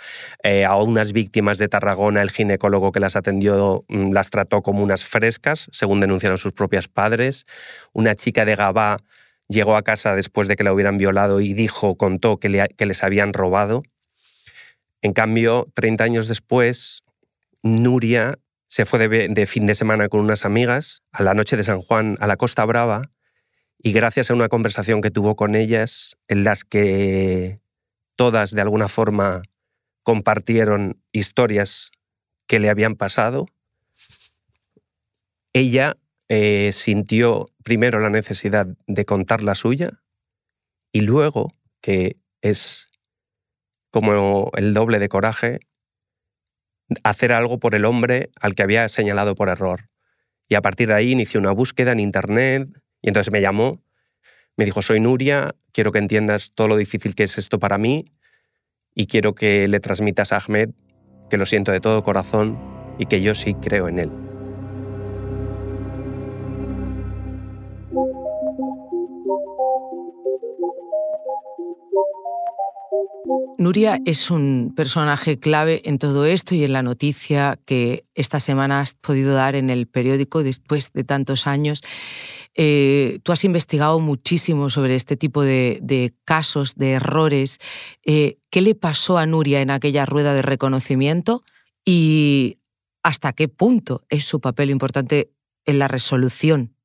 a 0.67 0.77
unas 0.77 1.13
víctimas 1.13 1.59
de 1.59 1.69
Tarragona, 1.69 2.23
el 2.23 2.31
ginecólogo 2.31 2.93
que 2.93 3.01
las 3.01 3.17
atendió 3.17 3.85
mm, 3.89 4.13
las 4.13 4.31
trató 4.31 4.63
como 4.63 4.83
unas 4.83 5.05
frescas, 5.05 5.69
según 5.73 6.01
denunciaron 6.01 6.39
sus 6.39 6.53
propios 6.53 6.89
padres, 6.89 7.45
una 7.93 8.15
chica 8.15 8.45
de 8.45 8.57
Gabá 8.57 8.99
llegó 9.49 9.77
a 9.77 9.83
casa 9.83 10.15
después 10.15 10.49
de 10.49 10.57
que 10.57 10.65
la 10.65 10.73
hubieran 10.73 10.99
violado 10.99 11.41
y 11.41 11.53
dijo, 11.53 11.97
contó 11.97 12.39
que, 12.39 12.67
que 12.77 12.87
les 12.87 13.03
habían 13.05 13.33
robado. 13.33 13.83
En 15.03 15.13
cambio, 15.13 15.69
30 15.75 16.05
años 16.05 16.29
después, 16.29 17.03
Nuria 17.63 18.39
se 18.75 18.85
fue 18.85 19.07
de, 19.07 19.47
fin 19.47 19.67
de 19.67 19.77
semana 19.77 20.09
con 20.09 20.19
unas 20.19 20.45
amigas 20.45 21.05
a 21.13 21.23
la 21.23 21.33
noche 21.33 21.57
de 21.57 21.63
San 21.63 21.81
Juan 21.81 22.17
a 22.19 22.27
la 22.27 22.37
Costa 22.37 22.65
Brava 22.65 23.13
y 23.79 23.93
gracias 23.93 24.33
a 24.33 24.35
una 24.35 24.49
conversación 24.49 25.01
que 25.01 25.13
tuvo 25.13 25.37
con 25.37 25.55
ellas 25.55 26.17
en 26.27 26.43
las 26.43 26.65
que 26.65 27.61
todas 28.17 28.51
de 28.51 28.63
alguna 28.63 28.89
forma 28.89 29.43
compartieron 30.03 31.01
historias 31.13 31.93
que 32.49 32.59
le 32.59 32.69
habían 32.69 32.97
pasado, 32.97 33.47
ella 35.53 35.97
eh, 36.29 36.73
sintió 36.73 37.51
primero 37.63 38.01
la 38.01 38.11
necesidad 38.11 38.67
de 38.89 39.05
contar 39.05 39.41
la 39.45 39.55
suya 39.55 40.03
y 40.91 41.03
luego, 41.03 41.55
que 41.81 42.17
es 42.43 42.91
como 43.93 44.51
el 44.57 44.75
doble 44.75 44.99
de 44.99 45.09
coraje, 45.09 45.61
hacer 47.03 47.33
algo 47.33 47.59
por 47.59 47.75
el 47.75 47.85
hombre 47.85 48.31
al 48.41 48.55
que 48.55 48.63
había 48.63 48.89
señalado 48.89 49.35
por 49.35 49.49
error. 49.49 49.89
Y 50.49 50.55
a 50.55 50.63
partir 50.63 50.89
de 50.89 50.95
ahí 50.95 51.13
inició 51.13 51.41
una 51.41 51.53
búsqueda 51.53 51.93
en 51.93 52.01
Internet 52.01 52.69
y 53.01 53.09
entonces 53.09 53.33
me 53.33 53.41
llamó, 53.41 53.83
me 54.57 54.65
dijo, 54.65 54.83
soy 54.83 55.01
Nuria, 55.01 55.55
quiero 55.73 55.93
que 55.93 55.99
entiendas 55.99 56.51
todo 56.55 56.69
lo 56.69 56.77
difícil 56.77 57.15
que 57.15 57.25
es 57.25 57.39
esto 57.39 57.59
para 57.59 57.79
mí 57.79 58.13
y 58.95 59.07
quiero 59.07 59.35
que 59.35 59.67
le 59.69 59.81
transmitas 59.81 60.33
a 60.33 60.39
Ahmed 60.39 60.71
que 61.31 61.37
lo 61.37 61.47
siento 61.47 61.73
de 61.73 61.81
todo 61.81 62.03
corazón 62.05 62.59
y 62.99 63.07
que 63.07 63.21
yo 63.21 63.35
sí 63.35 63.55
creo 63.55 63.89
en 63.89 63.99
él. 63.99 64.24
Nuria 73.65 73.99
es 74.05 74.31
un 74.31 74.75
personaje 74.77 75.39
clave 75.39 75.81
en 75.87 75.99
todo 75.99 76.27
esto 76.27 76.55
y 76.55 76.65
en 76.65 76.75
la 76.75 76.83
noticia 76.83 77.59
que 77.65 78.05
esta 78.15 78.39
semana 78.39 78.81
has 78.81 78.93
podido 78.93 79.33
dar 79.33 79.55
en 79.55 79.71
el 79.71 79.87
periódico 79.87 80.43
después 80.43 80.93
de 80.93 81.03
tantos 81.03 81.47
años. 81.47 81.81
Eh, 82.55 83.21
tú 83.23 83.33
has 83.33 83.43
investigado 83.43 84.01
muchísimo 84.01 84.69
sobre 84.69 84.97
este 84.97 85.17
tipo 85.17 85.43
de, 85.43 86.13
casos, 86.27 86.75
de 86.75 86.93
errores. 86.93 87.59
Eh, 88.05 88.37
¿Qué 88.51 88.61
le 88.61 88.75
pasó 88.75 89.17
a 89.17 89.25
Nuria 89.25 89.63
en 89.63 89.71
aquella 89.71 90.05
rueda 90.05 90.35
de 90.35 90.43
reconocimiento 90.43 91.43
y 91.87 92.59
hasta 93.03 93.33
qué 93.33 93.49
punto 93.49 94.05
es 94.11 94.27
su 94.27 94.41
papel 94.41 94.69
importante 94.69 95.31
en 95.65 95.79
la 95.79 95.89
resolución 95.89 96.77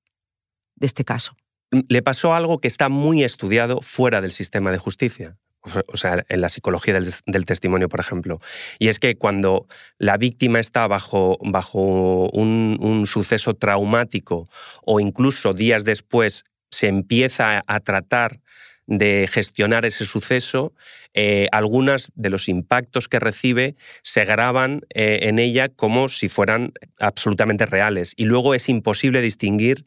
de 0.76 0.86
este 0.86 1.04
caso? 1.04 1.36
Le 1.72 2.02
pasó 2.02 2.34
algo 2.34 2.58
que 2.58 2.70
está 2.70 2.88
muy 2.88 3.26
estudiado 3.26 3.82
fuera 3.82 4.22
del 4.22 4.32
sistema 4.32 4.72
de 4.72 4.78
justicia 4.78 5.38
o 5.88 5.98
sea, 5.98 6.26
en 6.30 6.42
la 6.42 6.50
psicología 6.50 7.00
del, 7.26 7.46
testimonio, 7.46 7.90
por 7.90 8.00
ejemplo. 8.00 8.40
Y 8.80 8.88
es 8.88 9.00
que 9.00 9.18
cuando 9.18 9.68
la 9.98 10.18
víctima 10.18 10.60
está 10.60 10.88
bajo, 10.88 11.38
bajo 11.42 12.30
un, 12.30 13.06
suceso 13.06 13.54
traumático 13.56 14.48
o 14.84 15.00
incluso 15.00 15.54
días 15.54 15.84
después 15.84 16.46
se 16.72 16.88
empieza 16.88 17.64
a 17.66 17.80
tratar 17.80 18.40
de 18.86 19.30
gestionar 19.32 19.86
ese 19.86 20.06
suceso, 20.06 20.74
eh, 21.14 21.48
algunos 21.52 22.12
de 22.16 22.30
los 22.30 22.48
impactos 22.50 23.08
que 23.08 23.20
recibe 23.20 23.76
se 24.04 24.26
graban 24.26 24.82
eh, 24.94 25.20
en 25.24 25.40
ella 25.40 25.70
como 25.70 26.10
si 26.10 26.28
fueran 26.28 26.74
absolutamente 27.00 27.66
reales. 27.66 28.14
Y 28.18 28.26
luego 28.26 28.56
es 28.56 28.68
imposible 28.70 29.22
distinguir 29.22 29.86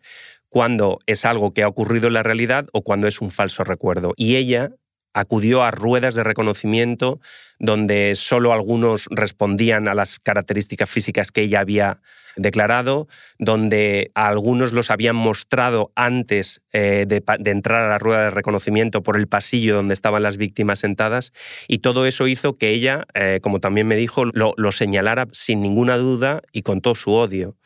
cuando 0.49 0.99
es 1.07 1.25
algo 1.25 1.53
que 1.55 1.63
ha 1.63 1.69
ocurrido 1.69 2.09
en 2.09 2.15
la 2.15 2.23
realidad 2.23 2.67
o 2.73 2.83
cuando 2.83 3.09
es 3.09 3.21
un 3.21 3.31
falso 3.31 3.65
recuerdo. 3.65 4.13
Y 4.17 4.37
ella 4.37 4.71
acudió 5.15 5.63
a 5.63 5.71
ruedas 5.71 6.15
de 6.15 6.25
reconocimiento 6.25 7.21
donde 7.59 8.15
solo 8.17 8.53
algunos 8.53 9.07
respondían 9.11 9.87
a 9.87 9.95
las 9.95 10.19
características 10.19 10.91
físicas 10.91 11.31
que 11.31 11.43
ella 11.43 11.61
había 11.61 12.01
declarado, 12.37 13.09
donde 13.39 14.11
algunos 14.15 14.73
los 14.73 14.91
habían 14.91 15.17
mostrado 15.17 15.93
antes 15.95 16.63
eh, 16.73 17.05
de, 17.07 17.23
entrar 17.51 17.85
a 17.85 17.89
la 17.89 17.99
rueda 17.99 18.25
de 18.25 18.31
reconocimiento 18.31 19.03
por 19.03 19.17
el 19.17 19.29
pasillo 19.29 19.77
donde 19.77 19.95
estaban 19.95 20.23
las 20.23 20.39
víctimas 20.39 20.81
sentadas, 20.81 21.33
y 21.69 21.79
todo 21.79 22.07
eso 22.07 22.27
hizo 22.27 22.55
que 22.55 22.71
ella, 22.71 23.07
eh, 23.15 23.41
como 23.43 23.61
también 23.61 23.87
me 23.87 23.97
dijo, 23.97 24.25
lo, 24.25 24.55
lo 24.57 24.73
señalara 24.73 25.29
sin 25.33 25.61
ninguna 25.61 25.97
duda 25.99 26.43
y 26.53 26.63
con 26.63 26.81
todo 26.81 26.95
su 26.95 27.13
odio. 27.13 27.57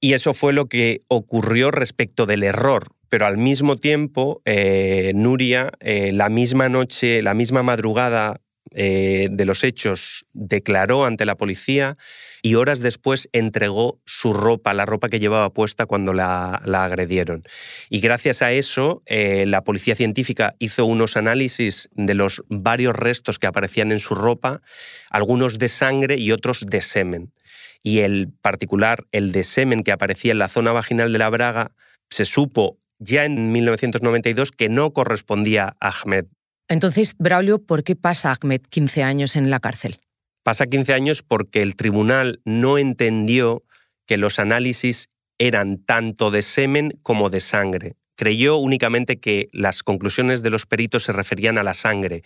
Y 0.00 0.12
eso 0.12 0.34
fue 0.34 0.52
lo 0.52 0.66
que 0.66 1.02
ocurrió 1.08 1.70
respecto 1.70 2.26
del 2.26 2.42
error, 2.42 2.88
pero 3.14 3.26
al 3.26 3.38
mismo 3.38 3.76
tiempo, 3.76 4.42
eh, 4.44 5.12
Nuria, 5.14 5.70
eh, 5.78 6.10
la 6.10 6.28
misma 6.28 6.68
noche, 6.68 7.22
la 7.22 7.32
misma 7.32 7.62
madrugada 7.62 8.40
eh, 8.72 9.28
de 9.30 9.44
los 9.44 9.62
hechos, 9.62 10.26
declaró 10.32 11.04
ante 11.04 11.24
la 11.24 11.36
policía 11.36 11.96
y 12.42 12.56
horas 12.56 12.80
después 12.80 13.28
entregó 13.32 14.00
su 14.04 14.32
ropa, 14.32 14.74
la 14.74 14.84
ropa 14.84 15.08
que 15.08 15.20
llevaba 15.20 15.50
puesta 15.50 15.86
cuando 15.86 16.12
la, 16.12 16.54
agredieron. 16.56 17.44
Y 17.88 18.00
gracias 18.00 18.42
a 18.42 18.50
eso, 18.50 19.04
la 19.06 19.62
policía 19.62 19.94
científica 19.94 20.56
hizo 20.58 20.84
unos 20.84 21.16
análisis 21.16 21.88
de 21.92 22.14
los 22.14 22.42
varios 22.48 22.96
restos 22.96 23.38
que 23.38 23.46
aparecían 23.46 23.92
en 23.92 24.00
su 24.00 24.16
ropa, 24.16 24.60
algunos 25.08 25.60
de 25.60 25.68
sangre 25.68 26.16
y 26.18 26.32
otros 26.32 26.66
de 26.66 26.82
semen. 26.82 27.32
Y 27.80 28.00
el 28.00 28.32
particular, 28.42 29.06
el 29.12 29.30
de 29.30 29.44
semen 29.44 29.84
que 29.84 29.92
aparecía 29.92 30.32
en 30.32 30.38
la 30.38 30.48
zona 30.48 30.72
vaginal 30.72 31.12
de 31.12 31.18
la 31.20 31.30
braga, 31.30 31.70
se 32.10 32.24
supo 32.24 32.80
ya 32.98 33.24
en 33.24 33.52
1992 33.52 34.52
que 34.52 34.68
no 34.68 34.92
correspondía 34.92 35.76
a 35.80 35.88
Ahmed. 35.88 36.26
Entonces, 36.68 37.14
Braulio, 37.18 37.58
¿por 37.58 37.84
qué 37.84 37.96
pasa 37.96 38.32
Ahmed 38.32 38.62
15 38.62 39.02
años 39.02 39.36
en 39.36 39.50
la 39.50 39.60
cárcel? 39.60 39.98
Pasa 40.42 40.66
15 40.66 40.92
años 40.92 41.22
porque 41.22 41.62
el 41.62 41.76
tribunal 41.76 42.40
no 42.44 42.78
entendió 42.78 43.62
que 44.06 44.18
los 44.18 44.38
análisis 44.38 45.08
eran 45.38 45.78
tanto 45.78 46.30
de 46.30 46.42
semen 46.42 46.98
como 47.02 47.30
de 47.30 47.40
sangre. 47.40 47.96
Creyó 48.16 48.56
únicamente 48.56 49.18
que 49.18 49.48
las 49.52 49.82
conclusiones 49.82 50.42
de 50.42 50.50
los 50.50 50.66
peritos 50.66 51.04
se 51.04 51.12
referían 51.12 51.58
a 51.58 51.62
la 51.62 51.74
sangre. 51.74 52.22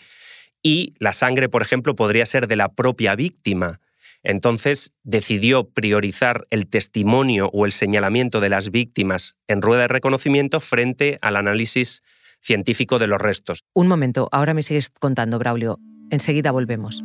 Y 0.62 0.94
la 0.98 1.12
sangre, 1.12 1.48
por 1.48 1.62
ejemplo, 1.62 1.94
podría 1.96 2.26
ser 2.26 2.48
de 2.48 2.56
la 2.56 2.68
propia 2.75 3.14
víctima. 3.14 3.80
Entonces 4.22 4.92
decidió 5.04 5.68
priorizar 5.68 6.46
el 6.50 6.66
testimonio 6.66 7.50
o 7.52 7.66
el 7.66 7.72
señalamiento 7.72 8.40
de 8.40 8.48
las 8.48 8.70
víctimas 8.70 9.37
en 9.46 9.62
rueda 9.62 9.82
de 9.82 9.88
reconocimiento 9.88 10.60
frente 10.60 11.18
al 11.22 11.37
análisis 11.37 12.02
científico 12.40 12.98
de 12.98 13.06
los 13.06 13.20
restos. 13.20 13.64
Un 13.75 13.88
momento, 13.88 14.28
ahora 14.32 14.54
me 14.54 14.62
sigues 14.62 14.90
contando, 14.90 15.38
Braulio. 15.38 15.78
Enseguida 16.10 16.50
volvemos. 16.50 17.02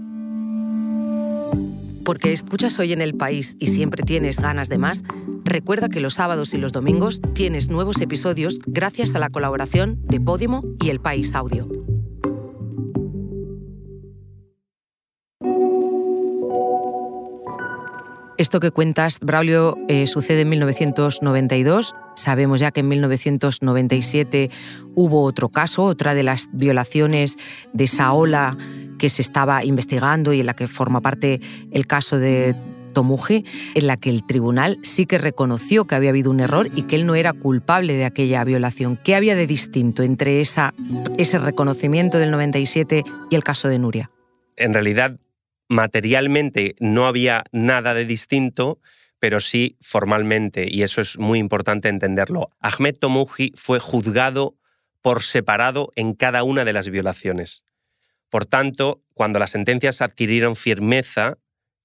Porque 2.05 2.33
escuchas 2.33 2.77
hoy 2.79 2.91
en 2.91 3.01
el 3.01 3.15
país 3.15 3.55
y 3.59 3.67
siempre 3.67 4.03
tienes 4.03 4.39
ganas 4.39 4.67
de 4.67 4.77
más, 4.77 5.03
recuerda 5.45 5.87
que 5.87 6.01
los 6.01 6.15
sábados 6.15 6.53
y 6.53 6.57
los 6.57 6.73
domingos 6.73 7.21
tienes 7.33 7.69
nuevos 7.69 8.01
episodios 8.01 8.59
gracias 8.65 9.15
a 9.15 9.19
la 9.19 9.29
colaboración 9.29 10.01
de 10.03 10.19
Podimo 10.19 10.63
y 10.81 10.89
El 10.89 10.99
País 10.99 11.33
Audio. 11.33 11.69
Esto 18.43 18.59
que 18.59 18.71
cuentas, 18.71 19.21
Braulio, 19.21 19.77
eh, 19.87 20.05
sucede 20.05 20.41
en 20.41 20.49
1992. 20.49 21.95
Sabemos 22.17 22.59
ya 22.59 22.71
que 22.71 22.81
en 22.81 22.89
1997 22.89 24.49
hubo 24.95 25.23
otro 25.23 25.47
caso, 25.47 25.83
otra 25.83 26.13
de 26.13 26.23
las 26.23 26.49
violaciones 26.51 27.37
de 27.71 27.85
esa 27.85 28.11
ola 28.11 28.57
que 28.99 29.07
se 29.07 29.21
estaba 29.21 29.63
investigando 29.63 30.33
y 30.33 30.41
en 30.41 30.47
la 30.47 30.55
que 30.55 30.67
forma 30.67 30.99
parte 30.99 31.39
el 31.71 31.87
caso 31.87 32.19
de 32.19 32.53
Tomuji, 32.91 33.45
en 33.75 33.87
la 33.87 33.95
que 33.95 34.09
el 34.09 34.25
tribunal 34.25 34.77
sí 34.83 35.05
que 35.05 35.19
reconoció 35.19 35.85
que 35.85 35.95
había 35.95 36.09
habido 36.09 36.29
un 36.29 36.41
error 36.41 36.67
y 36.75 36.81
que 36.81 36.97
él 36.97 37.05
no 37.05 37.15
era 37.15 37.31
culpable 37.31 37.93
de 37.93 38.03
aquella 38.03 38.43
violación. 38.43 38.99
¿Qué 39.01 39.15
había 39.15 39.37
de 39.37 39.47
distinto 39.47 40.03
entre 40.03 40.41
ese 40.41 41.39
reconocimiento 41.39 42.19
del 42.19 42.31
97 42.31 43.05
y 43.29 43.35
el 43.35 43.43
caso 43.45 43.69
de 43.69 43.79
Nuria? 43.79 44.11
En 44.57 44.73
realidad, 44.73 45.17
materialmente 45.73 46.75
no 46.79 47.07
había 47.07 47.43
nada 47.51 47.93
de 47.93 48.05
distinto, 48.05 48.79
pero 49.19 49.39
sí 49.39 49.77
formalmente, 49.81 50.67
y 50.69 50.83
eso 50.83 51.01
es 51.01 51.17
muy 51.17 51.39
importante 51.39 51.89
entenderlo. 51.89 52.51
Ahmed 52.59 52.97
Tomuji 52.97 53.51
fue 53.55 53.79
juzgado 53.79 54.55
por 55.01 55.21
separado 55.21 55.91
en 55.95 56.13
cada 56.13 56.43
una 56.43 56.63
de 56.65 56.73
las 56.73 56.89
violaciones. 56.89 57.63
Por 58.29 58.45
tanto, 58.45 59.03
cuando 59.13 59.39
las 59.39 59.51
sentencias 59.51 60.01
adquirieron 60.01 60.55
firmeza, 60.55 61.37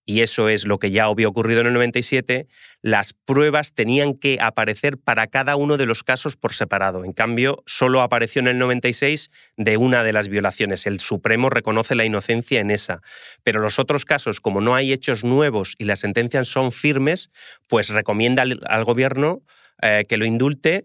y 0.08 0.22
eso 0.22 0.48
es 0.48 0.66
lo 0.66 0.78
que 0.78 0.90
ya 0.90 1.04
había 1.04 1.28
ocurrido 1.28 1.60
en 1.60 1.66
el 1.66 1.74
97, 1.74 2.48
las 2.80 3.12
pruebas 3.12 3.74
tenían 3.74 4.14
que 4.14 4.38
aparecer 4.40 4.96
para 4.96 5.26
cada 5.26 5.54
uno 5.56 5.76
de 5.76 5.84
los 5.84 6.02
casos 6.02 6.34
por 6.34 6.54
separado. 6.54 7.04
En 7.04 7.12
cambio, 7.12 7.62
solo 7.66 8.00
apareció 8.00 8.40
en 8.40 8.48
el 8.48 8.58
96 8.58 9.30
de 9.58 9.76
una 9.76 10.02
de 10.04 10.14
las 10.14 10.28
violaciones. 10.28 10.86
El 10.86 10.98
Supremo 10.98 11.50
reconoce 11.50 11.94
la 11.94 12.06
inocencia 12.06 12.58
en 12.58 12.70
esa. 12.70 13.02
Pero 13.42 13.60
los 13.60 13.78
otros 13.78 14.06
casos, 14.06 14.40
como 14.40 14.62
no 14.62 14.74
hay 14.74 14.94
hechos 14.94 15.24
nuevos 15.24 15.74
y 15.76 15.84
las 15.84 16.00
sentencias 16.00 16.48
son 16.48 16.72
firmes, 16.72 17.30
pues 17.68 17.90
recomienda 17.90 18.44
al, 18.44 18.84
gobierno 18.84 19.42
eh, 19.82 20.06
que 20.08 20.16
lo 20.16 20.24
indulte, 20.24 20.84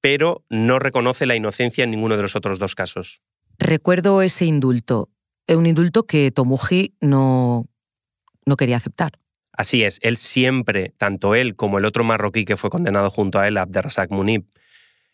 pero 0.00 0.44
no 0.50 0.78
reconoce 0.78 1.26
la 1.26 1.34
inocencia 1.34 1.82
en 1.82 1.90
ninguno 1.90 2.16
de 2.16 2.22
los 2.22 2.36
otros 2.36 2.60
dos 2.60 2.76
casos. 2.76 3.22
Recuerdo 3.58 4.22
ese 4.22 4.44
indulto, 4.44 5.10
un 5.48 5.66
indulto 5.66 6.04
que 6.04 6.30
Tomuji 6.30 6.94
no 7.00 7.66
no 8.46 8.56
quería 8.56 8.76
aceptar. 8.76 9.12
Así 9.52 9.84
es, 9.84 9.98
él 10.02 10.16
siempre, 10.16 10.94
tanto 10.96 11.34
él 11.34 11.56
como 11.56 11.78
el 11.78 11.84
otro 11.84 12.04
marroquí 12.04 12.44
que 12.44 12.56
fue 12.56 12.70
condenado 12.70 13.10
junto 13.10 13.38
a 13.38 13.48
él, 13.48 13.58
Abderrazak 13.58 14.10
Munib, 14.10 14.44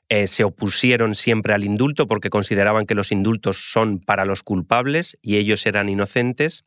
eh, 0.08 0.26
se 0.26 0.44
opusieron 0.44 1.14
siempre 1.14 1.52
al 1.52 1.64
indulto 1.64 2.06
porque 2.06 2.30
consideraban 2.30 2.87
que 2.87 2.94
los 2.94 3.12
indultos 3.12 3.70
son 3.70 3.99
para 3.99 4.25
los 4.25 4.42
culpables 4.42 5.18
y 5.20 5.37
ellos 5.37 5.66
eran 5.66 5.88
inocentes. 5.88 6.64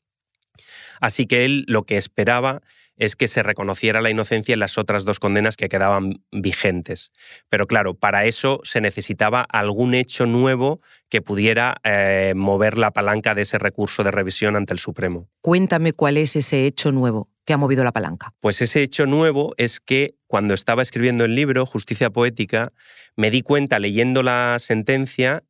Así 1.00 1.25
que 1.25 1.46
él 1.46 1.65
lo 1.68 1.84
que 1.84 1.98
esperaba 1.98 2.62
es 3.01 3.15
que 3.15 3.27
se 3.27 3.41
reconociera 3.41 4.00
la 4.00 4.12
inocencia 4.12 4.53
en 4.53 4.60
las 4.60 4.77
otras 4.77 5.05
dos 5.05 5.20
condenas 5.20 5.58
que 5.58 5.70
quedaban 5.70 6.24
vigentes. 6.31 7.12
Pero 7.50 7.65
claro, 7.65 7.96
para 7.96 8.25
eso 8.25 8.62
se 8.63 8.79
necesitaba 8.79 9.41
algún 9.41 9.96
hecho 9.96 10.27
nuevo 10.27 10.81
que 11.10 11.24
pudiera 11.24 11.77
eh, 11.84 12.34
mover 12.36 12.77
la 12.77 12.91
palanca 12.91 13.34
de 13.34 13.41
ese 13.41 13.58
recurso 13.58 14.03
de 14.03 14.12
revisión 14.12 14.55
ante 14.55 14.74
el 14.74 14.79
Supremo. 14.79 15.27
Cuéntame 15.41 15.93
cuál 15.93 16.15
es 16.15 16.36
ese 16.36 16.67
hecho 16.67 16.91
nuevo 16.91 17.27
que 17.43 17.53
ha 17.53 17.58
movido 17.58 17.84
la 17.84 17.91
palanca. 17.91 18.36
Pues 18.39 18.62
ese 18.62 18.84
hecho 18.84 19.08
nuevo 19.08 19.55
es 19.58 19.79
que 19.79 20.13
cuando 20.27 20.53
estaba 20.53 20.84
escribiendo 20.84 21.25
el 21.25 21.34
libro 21.34 21.65
Justicia 21.65 22.12
Poética, 22.12 22.72
me 23.15 23.31
di 23.31 23.41
cuenta 23.41 23.79
leyendo 23.79 24.22
la 24.22 24.58
sentencia 24.60 25.43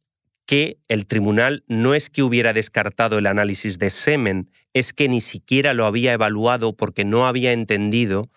que 0.46 0.78
el 0.88 1.06
tribunal 1.06 1.66
no 1.68 1.96
es 1.96 2.10
que 2.10 2.24
hubiera 2.24 2.54
descartado 2.54 3.18
el 3.18 3.28
análisis 3.28 3.78
de 3.78 3.90
semen 3.90 4.50
es 4.74 4.94
que 4.94 5.10
ni 5.10 5.22
siquiera 5.22 5.74
lo 5.74 5.86
había 5.86 6.14
evaluado 6.14 6.74
porque 6.74 7.06
no 7.06 7.28
había 7.28 7.52
entendido 7.52 8.30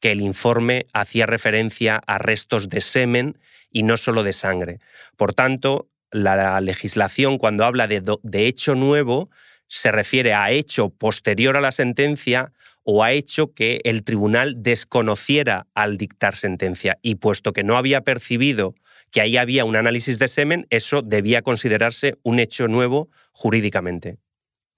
que 0.00 0.12
el 0.12 0.20
informe 0.20 0.86
hacía 0.92 1.26
referencia 1.26 2.00
a 2.06 2.18
restos 2.18 2.68
de 2.68 2.80
semen 2.80 3.38
y 3.70 3.82
no 3.82 3.96
solo 3.96 4.22
de 4.22 4.32
sangre. 4.32 4.78
Por 5.16 5.34
tanto, 5.34 5.88
la 6.10 6.60
legislación 6.60 7.38
cuando 7.38 7.64
habla 7.64 7.86
de, 7.86 8.46
hecho 8.46 8.74
nuevo 8.74 9.30
se 9.68 9.92
refiere 9.92 10.34
a 10.34 10.50
hecho 10.50 10.90
posterior 10.90 11.56
a 11.56 11.60
la 11.60 11.70
sentencia 11.70 12.52
o 12.82 13.04
ha 13.04 13.12
hecho 13.12 13.52
que 13.52 13.80
el 13.84 14.02
tribunal 14.02 14.62
desconociera 14.62 15.66
al 15.74 15.96
dictar 15.96 16.34
sentencia. 16.34 16.98
Y 17.02 17.16
puesto 17.16 17.52
que 17.52 17.62
no 17.62 17.76
había 17.76 18.00
percibido 18.00 18.74
que 19.12 19.20
ahí 19.20 19.36
había 19.36 19.64
un 19.64 19.76
análisis 19.76 20.18
de 20.18 20.28
semen, 20.28 20.66
eso 20.70 21.02
debía 21.02 21.42
considerarse 21.42 22.16
un 22.22 22.40
hecho 22.40 22.68
nuevo 22.68 23.10
jurídicamente. 23.32 24.18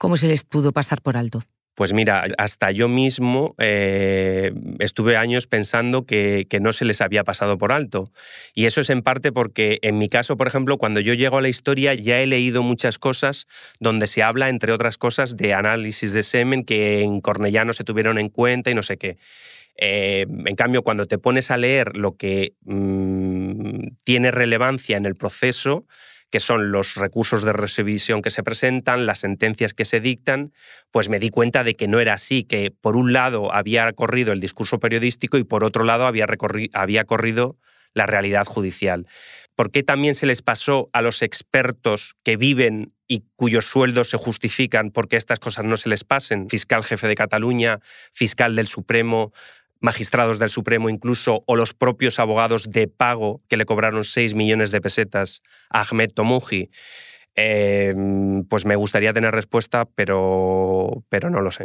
¿Cómo 0.02 0.16
se 0.16 0.26
les 0.26 0.42
pudo 0.42 0.72
pasar 0.72 1.00
por 1.00 1.16
alto? 1.16 1.44
Pues 1.76 1.92
mira, 1.92 2.26
hasta 2.36 2.72
yo 2.72 2.88
mismo 2.88 3.54
eh, 3.58 4.50
estuve 4.80 5.16
años 5.16 5.46
pensando 5.46 6.06
que, 6.06 6.44
no 6.60 6.72
se 6.72 6.84
les 6.84 7.00
había 7.00 7.22
pasado 7.22 7.56
por 7.56 7.70
alto. 7.70 8.10
Y 8.52 8.66
eso 8.66 8.80
es 8.80 8.90
en 8.90 9.02
parte 9.02 9.30
porque 9.30 9.78
en 9.82 9.98
mi 9.98 10.08
caso, 10.08 10.36
por 10.36 10.48
ejemplo, 10.48 10.76
cuando 10.76 10.98
yo 10.98 11.14
llego 11.14 11.38
a 11.38 11.40
la 11.40 11.48
historia 11.48 11.94
ya 11.94 12.20
he 12.20 12.26
leído 12.26 12.64
muchas 12.64 12.98
cosas 12.98 13.46
donde 13.78 14.08
se 14.08 14.24
habla, 14.24 14.48
entre 14.48 14.72
otras 14.72 14.98
cosas, 14.98 15.36
de 15.36 15.54
análisis 15.54 16.12
de 16.12 16.24
semen 16.24 16.64
que 16.64 17.02
en 17.02 17.20
Cornellá 17.20 17.64
no 17.64 17.72
se 17.72 17.84
tuvieron 17.84 18.18
en 18.18 18.28
cuenta 18.28 18.72
y 18.72 18.74
no 18.74 18.82
sé 18.82 18.96
qué. 18.96 19.18
Eh, 19.76 20.26
en 20.28 20.56
cambio, 20.56 20.82
cuando 20.82 21.06
te 21.06 21.18
pones 21.18 21.52
a 21.52 21.58
leer 21.58 21.96
lo 21.96 22.16
que 22.16 22.54
mm, 22.64 23.98
tiene 24.02 24.32
relevancia 24.32 24.96
en 24.96 25.06
el 25.06 25.14
proceso, 25.14 25.86
que 26.32 26.40
son 26.40 26.72
los 26.72 26.96
recursos 26.96 27.44
de 27.44 27.52
revisión 27.52 28.22
que 28.22 28.30
se 28.30 28.42
presentan, 28.42 29.04
las 29.04 29.20
sentencias 29.20 29.74
que 29.74 29.84
se 29.84 30.00
dictan, 30.00 30.52
pues 30.90 31.10
me 31.10 31.18
di 31.20 31.28
cuenta 31.28 31.62
de 31.62 31.76
que 31.76 31.88
no 31.88 32.00
era 32.00 32.14
así, 32.14 32.42
que 32.42 32.70
por 32.70 32.96
un 32.96 33.12
lado 33.12 33.52
había 33.54 33.92
corrido 33.92 34.32
el 34.32 34.40
discurso 34.40 34.80
periodístico 34.80 35.36
y 35.36 35.44
por 35.44 35.62
otro 35.62 35.84
lado 35.84 36.06
había, 36.06 36.26
había 36.72 37.04
corrido 37.04 37.58
la 37.92 38.06
realidad 38.06 38.46
judicial. 38.46 39.06
¿Por 39.54 39.70
qué 39.70 39.82
también 39.82 40.14
se 40.14 40.24
les 40.24 40.40
pasó 40.40 40.88
a 40.94 41.02
los 41.02 41.20
expertos 41.20 42.14
que 42.24 42.38
viven 42.38 42.94
y 43.06 43.24
cuyos 43.36 43.66
sueldos 43.66 44.08
se 44.08 44.16
justifican 44.16 44.90
porque 44.90 45.18
estas 45.18 45.38
cosas 45.38 45.66
no 45.66 45.76
se 45.76 45.90
les 45.90 46.02
pasen? 46.02 46.48
Fiscal 46.48 46.82
jefe 46.82 47.08
de 47.08 47.14
Cataluña, 47.14 47.80
fiscal 48.10 48.56
del 48.56 48.68
Supremo, 48.68 49.32
magistrados 49.82 50.38
del 50.38 50.48
Supremo 50.48 50.88
incluso, 50.88 51.42
o 51.46 51.56
los 51.56 51.74
propios 51.74 52.18
abogados 52.18 52.70
de 52.70 52.88
pago 52.88 53.42
que 53.48 53.56
le 53.56 53.66
cobraron 53.66 54.04
6 54.04 54.34
millones 54.34 54.70
de 54.70 54.80
pesetas 54.80 55.42
a 55.70 55.82
Ahmed 55.82 56.10
Tomuji, 56.14 56.70
em, 57.34 58.44
pues 58.44 58.64
me 58.64 58.76
gustaría 58.76 59.12
tener 59.12 59.34
respuesta, 59.34 59.84
pero, 59.84 61.04
pero 61.08 61.30
no 61.30 61.40
lo 61.40 61.50
sé. 61.50 61.64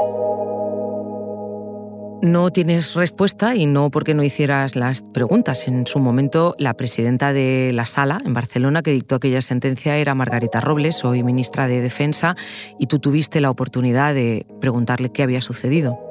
No 2.24 2.50
tienes 2.50 2.96
respuesta 2.96 3.56
y 3.56 3.68
no 3.68 3.92
porque 3.92 4.16
no 4.16 4.24
hicieras 4.24 4.76
las 4.76 5.04
preguntas. 5.04 5.68
En 5.68 5.86
su 5.86 6.00
momento, 6.00 6.56
la 6.58 6.74
presidenta 6.74 7.32
de 7.32 7.70
la 7.74 7.86
sala 7.86 8.20
en 8.26 8.34
Barcelona 8.34 8.82
que 8.82 8.92
dictó 8.92 9.16
aquella 9.16 9.44
sentencia 9.44 9.98
era 9.98 10.16
Margarita 10.16 10.60
Robles, 10.60 11.06
hoy 11.06 11.22
ministra 11.22 11.68
de 11.68 11.80
Defensa, 11.80 12.36
y 12.80 12.88
tú 12.88 12.98
tuviste 12.98 13.40
la 13.40 13.52
oportunidad 13.52 14.16
de 14.16 14.48
preguntarle 14.60 15.12
qué 15.12 15.22
había 15.22 15.42
sucedido. 15.42 16.07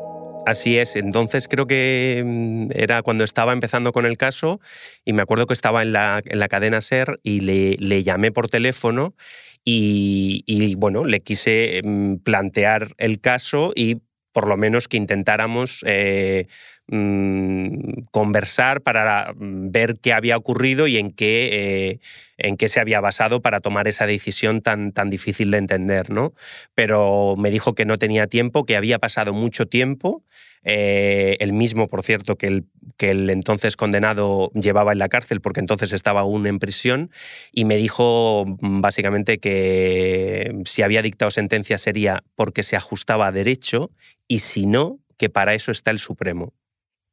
Así 0.47 0.79
es, 0.79 0.95
entonces 0.95 1.49
creo 1.49 1.67
que 1.67 2.23
mm, 2.25 2.69
era 2.73 3.03
cuando 3.03 3.25
estaba 3.25 3.53
empezando 3.53 3.91
con 3.91 4.07
el 4.07 4.17
caso 4.17 4.61
y 5.05 5.13
me 5.13 5.23
acuerdo 5.23 5.47
que 5.47 5.55
estaba 5.55 5.83
en 5.83 5.93
la, 5.93 6.23
cadena 6.49 6.81
SER 6.81 7.19
y 7.25 7.41
le, 7.41 8.03
llamé 8.05 8.31
por 8.31 8.49
teléfono 8.49 9.17
y, 9.65 10.77
bueno, 10.77 11.03
le 11.03 11.19
quise 11.19 11.81
mm, 11.83 12.19
plantear 12.19 12.95
el 12.99 13.21
caso 13.21 13.73
y 13.75 13.97
por 14.37 14.49
lo 14.49 14.59
menos 14.59 14.87
que 14.87 14.99
intentáramos 14.99 15.83
eh, 15.87 16.47
mm, 16.89 18.03
conversar 18.11 18.83
para 18.83 19.33
ver 19.35 19.97
qué 19.99 20.13
había 20.13 20.37
ocurrido 20.37 20.87
y 20.87 20.99
en 20.99 21.11
qué, 21.11 21.49
eh, 21.53 22.01
en 22.37 22.59
qué 22.59 22.69
se 22.69 22.79
había 22.79 23.01
basado 23.01 23.41
para 23.41 23.61
tomar 23.61 23.89
esa 23.89 24.07
decisión 24.07 24.61
tan, 24.61 24.93
tan 24.93 25.09
difícil 25.09 25.51
de 25.53 25.57
entender. 25.57 26.11
¿no? 26.11 26.35
Pero 26.75 27.35
me 27.39 27.51
dijo 27.51 27.75
que 27.75 27.87
no 27.87 27.97
tenía 27.97 28.27
tiempo, 28.27 28.67
que 28.67 28.77
había 28.77 28.99
pasado 28.99 29.33
mucho 29.33 29.65
tiempo 29.69 30.23
eh, 30.69 31.37
el 31.39 31.53
mismo, 31.53 31.87
por 31.87 32.03
cierto, 32.03 32.35
que 32.35 32.49
el, 32.49 32.65
que 32.97 33.11
el 33.11 33.31
entonces 33.31 33.77
condenado 33.77 34.51
llevaba 34.53 34.91
en 34.91 34.99
la 34.99 35.09
cárcel, 35.09 35.41
porque 35.41 35.61
entonces 35.61 35.93
estaba 35.93 36.23
aún 36.23 36.45
en 36.49 36.59
prisión, 36.59 37.13
y 37.53 37.65
me 37.65 37.77
dijo 37.77 38.45
mm, 38.61 38.81
básicamente 38.81 39.39
que 39.39 40.61
si 40.65 40.83
había 40.83 41.03
dictado 41.03 41.31
sentencia 41.31 41.79
sería 41.79 42.25
porque 42.35 42.65
se 42.65 42.75
ajustaba 42.75 43.29
a 43.29 43.33
derecho, 43.33 43.93
y 44.27 44.41
si 44.41 44.67
no, 44.67 44.99
que 45.17 45.29
para 45.29 45.55
eso 45.55 45.71
está 45.71 45.93
el 45.93 46.01
Supremo. 46.01 46.53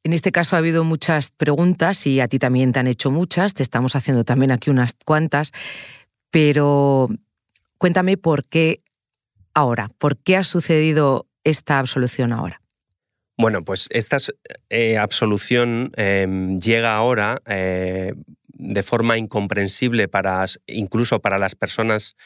En 0.02 0.12
este 0.12 0.32
caso 0.32 0.56
ha 0.56 0.58
habido 0.58 0.82
muchas 0.82 1.30
preguntas 1.30 2.08
y 2.08 2.18
a 2.20 2.26
ti 2.26 2.40
también 2.40 2.72
te 2.72 2.80
han 2.80 2.88
hecho 2.88 3.12
muchas, 3.12 3.54
te 3.54 3.62
estamos 3.62 3.94
haciendo 3.94 4.24
también 4.24 4.50
aquí 4.50 4.68
unas 4.68 4.94
cuantas, 5.04 5.52
pero 6.30 7.08
cuéntame 7.78 8.16
por 8.16 8.44
qué 8.46 8.82
ahora, 9.54 9.92
por 9.98 10.18
qué 10.18 10.36
ha 10.36 10.42
sucedido 10.42 11.28
esta 11.44 11.78
absolución 11.78 12.32
ahora. 12.32 12.63
Bueno, 13.36 13.64
pues 13.64 13.88
esta 13.90 14.18
eh, 14.70 14.96
absolución 14.96 15.90
em, 15.96 16.60
llega 16.60 16.94
ahora 16.94 17.42
eh, 17.46 18.14
de 18.46 18.82
forma 18.84 19.18
incomprensible 19.18 20.06
para, 20.06 20.46
incluso 20.68 21.20
para 21.20 21.38
las 21.38 21.56
personas 21.56 22.16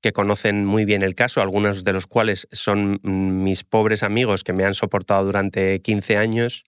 que 0.00 0.12
conocen 0.12 0.64
muy 0.64 0.84
bien 0.84 1.02
el 1.02 1.14
caso, 1.14 1.40
algunos 1.40 1.84
de 1.84 1.92
los 1.92 2.06
cuales 2.06 2.48
son 2.52 3.00
mis 3.02 3.64
pobres 3.64 4.02
amigos 4.02 4.44
que 4.44 4.52
me 4.52 4.64
han 4.64 4.74
soportado 4.74 5.24
durante 5.24 5.80
15 5.80 6.16
años 6.16 6.64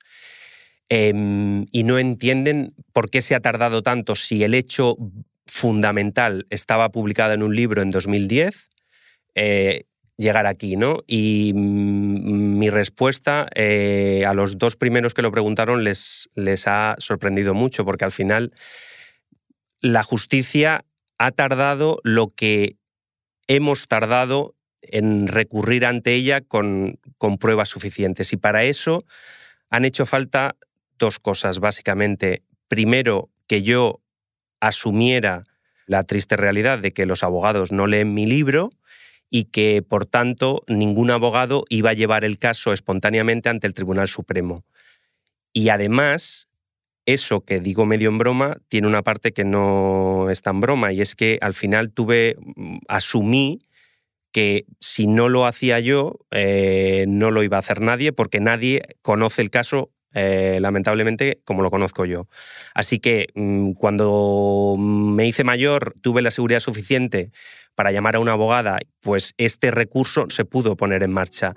em, 0.89 1.67
y 1.71 1.85
no 1.85 1.99
entienden 1.99 2.75
por 2.93 3.11
qué 3.11 3.23
se 3.23 3.35
ha 3.37 3.41
tardado 3.41 3.83
tanto 3.83 4.17
si 4.17 4.43
el 4.43 4.55
hecho 4.55 4.97
fundamental 5.47 6.47
estaba 6.51 6.91
publicado 6.91 7.33
en 7.33 7.43
un 7.43 7.55
libro 7.55 7.83
en 7.83 7.91
2010 7.91 8.71
llegar 10.17 10.47
aquí, 10.47 10.77
¿no? 10.77 10.99
Y 11.07 11.53
mm, 11.55 12.59
mi 12.59 12.71
respuesta 12.71 13.49
eh, 13.55 14.25
a 14.27 14.35
los 14.35 14.59
dos 14.59 14.77
primeros 14.77 15.15
que 15.15 15.23
lo 15.23 15.33
preguntaron 15.33 15.85
les, 15.85 16.31
les 16.35 16.67
ha 16.67 16.97
sorprendido 16.99 17.55
mucho, 17.55 17.85
porque 17.85 18.05
al 18.05 18.13
final 18.13 18.53
la 19.81 20.03
justicia 20.03 20.85
ha 21.19 21.31
tardado 21.31 21.99
lo 22.05 22.29
que 22.29 22.77
hemos 23.47 23.87
tardado 23.87 24.55
en 24.83 25.27
recurrir 25.27 25.87
ante 25.87 26.15
ella 26.15 26.41
con, 26.41 26.99
con 27.19 27.39
pruebas 27.39 27.69
suficientes. 27.69 28.33
Y 28.33 28.37
para 28.37 28.65
eso 28.65 29.05
han 29.71 29.85
hecho 29.85 30.07
falta 30.07 30.57
dos 30.99 31.19
cosas, 31.19 31.59
básicamente. 31.59 32.43
Primero, 32.69 33.31
que 33.47 33.63
yo 33.63 34.01
asumiera 34.61 35.45
la 35.87 36.05
triste 36.05 36.37
realidad 36.37 36.79
de 36.79 36.93
que 36.93 37.07
los 37.07 37.23
abogados 37.23 37.73
no 37.73 37.87
leen 37.87 38.15
mi 38.15 38.27
libro 38.27 38.71
y 39.37 39.47
que, 39.47 39.83
por 39.83 40.07
tanto, 40.07 40.63
ningún 40.69 41.11
abogado 41.11 41.65
iba 41.69 41.91
a 41.91 41.95
llevar 41.95 42.25
el 42.25 42.39
caso 42.39 42.73
espontáneamente 42.73 43.49
ante 43.49 43.67
el 43.67 43.75
Tribunal 43.75 44.07
Supremo. 44.07 44.63
Y 45.53 45.71
además, 45.71 46.49
eso 47.05 47.41
que 47.41 47.59
digo 47.59 47.85
medio 47.85 48.11
en 48.11 48.19
broma, 48.19 48.59
tiene 48.69 48.87
una 48.87 49.03
parte 49.03 49.33
que 49.33 49.45
no 49.45 50.31
es 50.31 50.41
tan 50.41 50.61
broma, 50.61 50.93
y 50.93 51.01
es 51.01 51.17
que 51.17 51.39
al 51.41 51.53
final 51.53 51.91
tuve, 51.91 52.37
mm, 52.39 52.79
asumí 52.87 53.67
que 54.31 54.67
si 54.79 55.09
no 55.09 55.29
lo 55.29 55.47
hacía 55.47 55.81
yo, 55.81 56.21
eh, 56.31 57.05
no 57.09 57.33
lo 57.33 57.43
iba 57.43 57.57
a 57.57 57.61
hacer 57.61 57.81
nadie, 57.81 58.13
porque 58.13 58.39
nadie 58.39 58.83
conoce 59.03 59.43
el 59.43 59.51
caso 59.51 59.91
eh, 60.15 60.59
lamentablemente, 60.61 61.41
como 61.45 61.63
lo 61.63 61.71
conozco 61.71 62.05
yo. 62.05 62.29
Así 62.75 62.99
que 62.99 63.29
mm, 63.35 63.73
cuando 63.73 64.77
me 64.79 65.27
hice 65.27 65.45
mayor, 65.45 65.95
tuve 66.01 66.23
la 66.23 66.31
seguridad 66.31 66.61
suficiente 66.61 67.31
para 67.75 67.93
llamar 67.93 68.17
a 68.17 68.21
una 68.21 68.33
abogada, 68.33 68.79
pues 69.01 69.35
este 69.37 69.71
recurso 69.71 70.27
se 70.29 70.45
pudo 70.45 70.77
poner 70.77 71.03
en 71.03 71.13
marcha. 71.13 71.55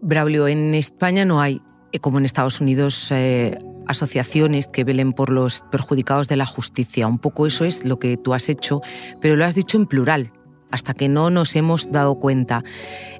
Braulio, 0.00 0.48
en 0.48 0.74
España 0.74 1.24
no 1.24 1.40
hay, 1.40 1.60
eh, 1.92 1.98
como 1.98 2.18
en 2.18 2.24
Estados 2.24 2.60
Unidos, 2.60 3.10
eh, 3.10 3.58
asociaciones 3.86 4.68
que 4.68 4.84
velen 4.84 5.12
por 5.12 5.30
los 5.30 5.64
perjudicados 5.70 6.28
de 6.28 6.36
la 6.36 6.46
justicia. 6.46 7.06
Un 7.06 7.18
poco 7.18 7.46
eso 7.46 7.64
es 7.64 7.84
lo 7.84 7.98
que 7.98 8.16
tú 8.16 8.34
has 8.34 8.48
hecho, 8.48 8.80
pero 9.20 9.36
lo 9.36 9.44
has 9.44 9.54
dicho 9.54 9.76
en 9.76 9.86
plural, 9.86 10.32
hasta 10.70 10.94
que 10.94 11.08
no 11.08 11.30
nos 11.30 11.56
hemos 11.56 11.90
dado 11.90 12.16
cuenta. 12.16 12.64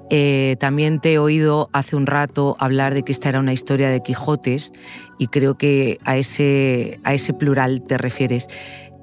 Eh, 0.09 0.55
también 0.59 0.99
te 0.99 1.13
he 1.13 1.19
oído 1.19 1.69
hace 1.71 1.95
un 1.95 2.07
rato 2.07 2.55
hablar 2.59 2.93
de 2.93 3.03
que 3.03 3.11
esta 3.11 3.29
era 3.29 3.39
una 3.39 3.53
historia 3.53 3.89
de 3.89 4.01
Quijotes 4.01 4.71
y 5.17 5.27
creo 5.27 5.57
que 5.57 5.99
a 6.03 6.17
ese, 6.17 6.99
a 7.03 7.13
ese 7.13 7.33
plural 7.33 7.83
te 7.83 7.97
refieres. 7.97 8.47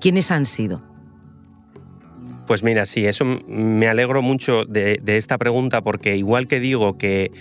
¿Quiénes 0.00 0.30
han 0.30 0.46
sido? 0.46 0.82
Pues 2.46 2.62
mira, 2.62 2.86
sí, 2.86 3.06
eso 3.06 3.24
me 3.24 3.88
alegro 3.88 4.22
mucho 4.22 4.64
de, 4.64 5.00
esta 5.04 5.36
pregunta 5.36 5.82
porque 5.82 6.16
igual 6.16 6.46
que 6.46 6.60
digo 6.60 6.96
que, 6.96 7.32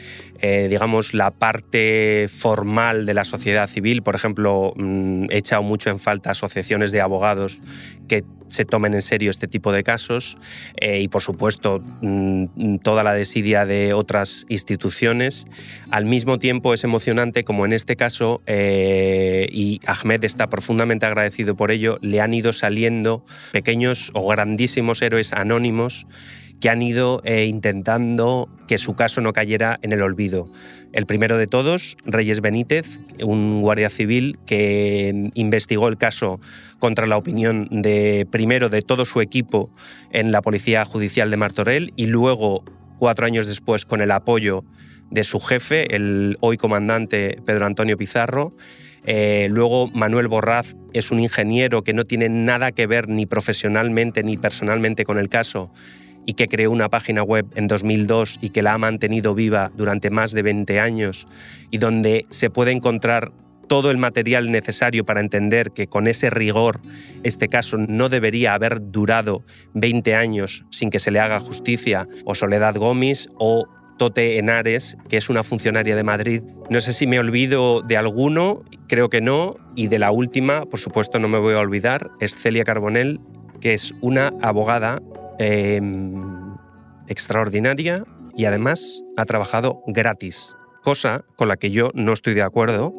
eh, 0.41 0.67
digamos, 0.69 1.13
la 1.13 1.31
parte 1.31 2.27
formal 2.27 3.05
de 3.05 3.13
la 3.13 3.23
sociedad 3.23 3.67
civil, 3.67 4.03
por 4.03 4.15
ejemplo, 4.15 4.73
mm, 4.75 5.25
he 5.31 5.37
echado 5.37 5.63
mucho 5.63 5.89
en 5.89 5.99
falta 5.99 6.31
asociaciones 6.31 6.91
de 6.91 7.01
abogados 7.01 7.61
que 8.07 8.23
se 8.47 8.65
tomen 8.65 8.93
en 8.93 9.01
serio 9.01 9.31
este 9.31 9.47
tipo 9.47 9.71
de 9.71 9.83
casos 9.83 10.37
eh, 10.77 10.99
y, 11.01 11.07
por 11.07 11.21
supuesto, 11.21 11.81
mm, 12.01 12.77
toda 12.77 13.03
la 13.03 13.13
desidia 13.13 13.65
de 13.65 13.93
otras 13.93 14.45
instituciones. 14.49 15.45
Al 15.89 16.05
mismo 16.05 16.37
tiempo 16.37 16.73
es 16.73 16.83
emocionante 16.83 17.43
como 17.43 17.65
en 17.65 17.73
este 17.73 17.95
caso, 17.95 18.41
eh, 18.45 19.47
y 19.51 19.79
Ahmed 19.87 20.23
está 20.23 20.47
profundamente 20.47 21.05
agradecido 21.05 21.55
por 21.55 21.71
ello, 21.71 21.97
le 22.01 22.21
han 22.21 22.33
ido 22.33 22.53
saliendo 22.53 23.25
pequeños 23.51 24.11
o 24.13 24.27
grandísimos 24.27 25.01
héroes 25.01 25.33
anónimos 25.33 26.05
que 26.59 26.69
han 26.69 26.81
ido 26.81 27.21
eh, 27.23 27.45
intentando 27.45 28.49
que 28.67 28.77
su 28.77 28.95
caso 28.95 29.21
no 29.21 29.33
cayera 29.33 29.79
en 29.81 29.91
el 29.91 30.01
olvido. 30.01 30.49
El 30.93 31.05
primero 31.05 31.37
de 31.37 31.47
todos, 31.47 31.97
Reyes 32.05 32.41
Benítez, 32.41 32.99
un 33.21 33.61
guardia 33.61 33.89
civil 33.89 34.39
que 34.45 35.29
investigó 35.33 35.87
el 35.87 35.97
caso 35.97 36.39
contra 36.79 37.05
la 37.05 37.17
opinión 37.17 37.67
de 37.69 38.25
primero 38.31 38.69
de 38.69 38.81
todo 38.81 39.05
su 39.05 39.21
equipo 39.21 39.69
en 40.11 40.31
la 40.31 40.41
Policía 40.41 40.85
Judicial 40.85 41.29
de 41.29 41.37
Martorell 41.37 41.93
y 41.95 42.05
luego, 42.05 42.63
cuatro 42.97 43.25
años 43.25 43.47
después, 43.47 43.85
con 43.85 44.01
el 44.01 44.11
apoyo 44.11 44.63
de 45.11 45.23
su 45.23 45.39
jefe, 45.39 45.95
el 45.95 46.37
hoy 46.39 46.57
comandante 46.57 47.37
Pedro 47.45 47.65
Antonio 47.65 47.97
Pizarro. 47.97 48.55
Eh, 49.07 49.47
luego 49.51 49.87
Manuel 49.89 50.27
Borraz 50.27 50.75
es 50.93 51.11
un 51.11 51.19
ingeniero 51.19 51.83
que 51.83 51.93
no 51.93 52.05
tiene 52.05 52.27
nada 52.27 52.71
que 52.71 52.87
ver 52.87 53.07
ni 53.07 53.27
profesionalmente 53.27 54.23
ni 54.23 54.35
personalmente 54.37 55.03
con 55.03 55.19
el 55.19 55.29
caso 55.29 55.71
y 56.25 56.33
que 56.33 56.47
creó 56.47 56.71
una 56.71 56.89
página 56.89 57.23
web 57.23 57.45
en 57.55 57.67
2002 57.67 58.39
y 58.41 58.49
que 58.49 58.63
la 58.63 58.73
ha 58.73 58.77
mantenido 58.77 59.35
viva 59.35 59.71
durante 59.75 60.09
más 60.09 60.31
de 60.31 60.41
20 60.41 60.79
años 60.79 61.27
y 61.71 61.77
donde 61.77 62.25
se 62.29 62.49
puede 62.49 62.71
encontrar 62.71 63.31
todo 63.67 63.91
el 63.91 63.97
material 63.97 64.51
necesario 64.51 65.05
para 65.05 65.19
entender 65.19 65.71
que 65.71 65.87
con 65.87 66.07
ese 66.07 66.29
rigor 66.29 66.81
este 67.23 67.47
caso 67.47 67.77
no 67.77 68.09
debería 68.09 68.53
haber 68.53 68.91
durado 68.91 69.43
20 69.73 70.15
años 70.15 70.65
sin 70.69 70.89
que 70.89 70.99
se 70.99 71.11
le 71.11 71.19
haga 71.19 71.39
justicia, 71.39 72.07
o 72.25 72.35
Soledad 72.35 72.75
Gómez 72.75 73.27
o 73.37 73.67
Tote 73.97 74.37
Henares, 74.37 74.97
que 75.09 75.17
es 75.17 75.29
una 75.29 75.41
funcionaria 75.41 75.95
de 75.95 76.03
Madrid. 76.03 76.41
No 76.69 76.81
sé 76.81 76.91
si 76.91 77.07
me 77.07 77.19
olvido 77.19 77.81
de 77.81 77.97
alguno, 77.97 78.63
creo 78.87 79.09
que 79.09 79.21
no, 79.21 79.55
y 79.75 79.87
de 79.87 79.99
la 79.99 80.11
última, 80.11 80.65
por 80.65 80.79
supuesto 80.79 81.17
no 81.19 81.29
me 81.29 81.39
voy 81.39 81.53
a 81.53 81.59
olvidar, 81.59 82.11
es 82.19 82.35
Celia 82.35 82.65
Carbonell, 82.65 83.21
que 83.61 83.73
es 83.73 83.93
una 84.01 84.33
abogada 84.41 85.01
em, 85.39 86.55
extraordinaria 87.07 88.05
y 88.35 88.45
además 88.45 89.03
ha 89.17 89.25
trabajado 89.25 89.81
gratis, 89.87 90.55
cosa 90.83 91.25
con 91.35 91.47
la 91.47 91.57
que 91.57 91.71
yo 91.71 91.91
no 91.93 92.13
estoy 92.13 92.33
de 92.33 92.41
acuerdo, 92.41 92.93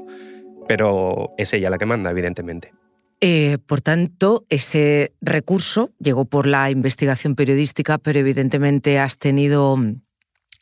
pero 0.66 1.30
es 1.38 1.52
ella 1.52 1.70
la 1.70 1.78
que 1.78 1.86
manda, 1.86 2.10
evidentemente. 2.10 2.72
Eh, 3.20 3.58
por 3.66 3.80
tanto, 3.80 4.44
ese 4.50 5.12
recurso 5.20 5.90
llegó 5.98 6.26
por 6.26 6.46
la 6.46 6.70
investigación 6.70 7.34
periodística, 7.34 7.98
pero 7.98 8.18
evidentemente 8.18 8.98
has 8.98 9.16
tenido 9.16 9.78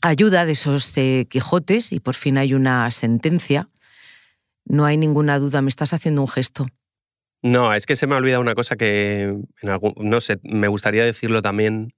ayuda 0.03 0.45
de 0.45 0.53
esos 0.53 0.97
eh, 0.97 1.27
Quijotes 1.29 1.93
y 1.93 2.01
por 2.01 2.15
fin 2.15 2.39
hay 2.39 2.55
una 2.55 2.91
sentencia. 2.91 3.69
No 4.65 4.85
hay 4.85 4.97
ninguna 4.97 5.39
duda, 5.39 5.63
me 5.63 5.69
estás 5.69 5.93
haciendo 5.93 6.23
un 6.23 6.29
gesto. 6.29 6.67
No, 7.45 7.75
es 7.75 7.85
que 7.85 7.95
se 7.95 8.07
me 8.07 8.15
ha 8.15 8.17
olvidado 8.17 8.41
una 8.41 8.55
cosa 8.55 8.75
que, 8.75 9.37
no 9.63 10.21
sé, 10.23 10.39
me 10.45 10.67
gustaría 10.67 11.05
decirlo 11.05 11.43
también 11.43 11.93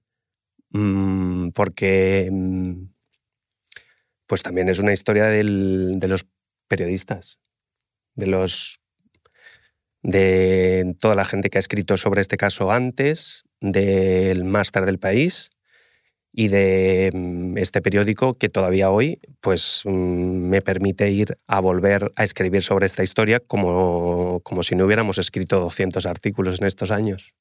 mm, 0.71 1.51
porque 1.51 2.27
mm, 2.29 2.89
pues 4.25 4.43
también 4.43 4.67
es 4.67 4.79
una 4.79 4.91
historia 4.91 5.23
de 5.27 5.45
los 6.05 6.25
periodistas, 6.67 7.39
de 8.15 8.27
los 8.27 8.81
de 10.03 10.95
toda 10.99 11.15
la 11.15 11.23
gente 11.23 11.49
que 11.49 11.59
ha 11.59 11.59
escrito 11.59 11.95
sobre 11.95 12.19
este 12.19 12.35
caso 12.35 12.69
antes, 12.69 13.45
del 13.61 14.43
máster 14.43 14.85
del 14.85 14.99
país 14.99 15.51
y 16.39 16.49
de 16.49 17.09
mm, 17.13 17.57
este 17.57 17.81
periódico 17.81 18.35
que 18.35 18.47
todavía 18.47 18.91
hoy 18.91 19.19
pues, 19.41 19.81
mm, 19.85 19.89
me 19.89 20.61
permite 20.61 21.09
ir 21.09 21.35
a 21.47 21.59
volver 21.59 22.11
a 22.15 22.23
escribir 22.23 22.61
sobre 22.61 22.85
esta 22.85 23.01
historia 23.01 23.39
como, 23.39 24.39
como 24.43 24.61
si 24.61 24.75
no 24.75 24.85
hubiéramos 24.85 25.17
escrito 25.17 25.59
200 25.59 26.05
artículos 26.05 26.61
en 26.61 26.67
estos 26.67 26.91
años. 26.91 27.33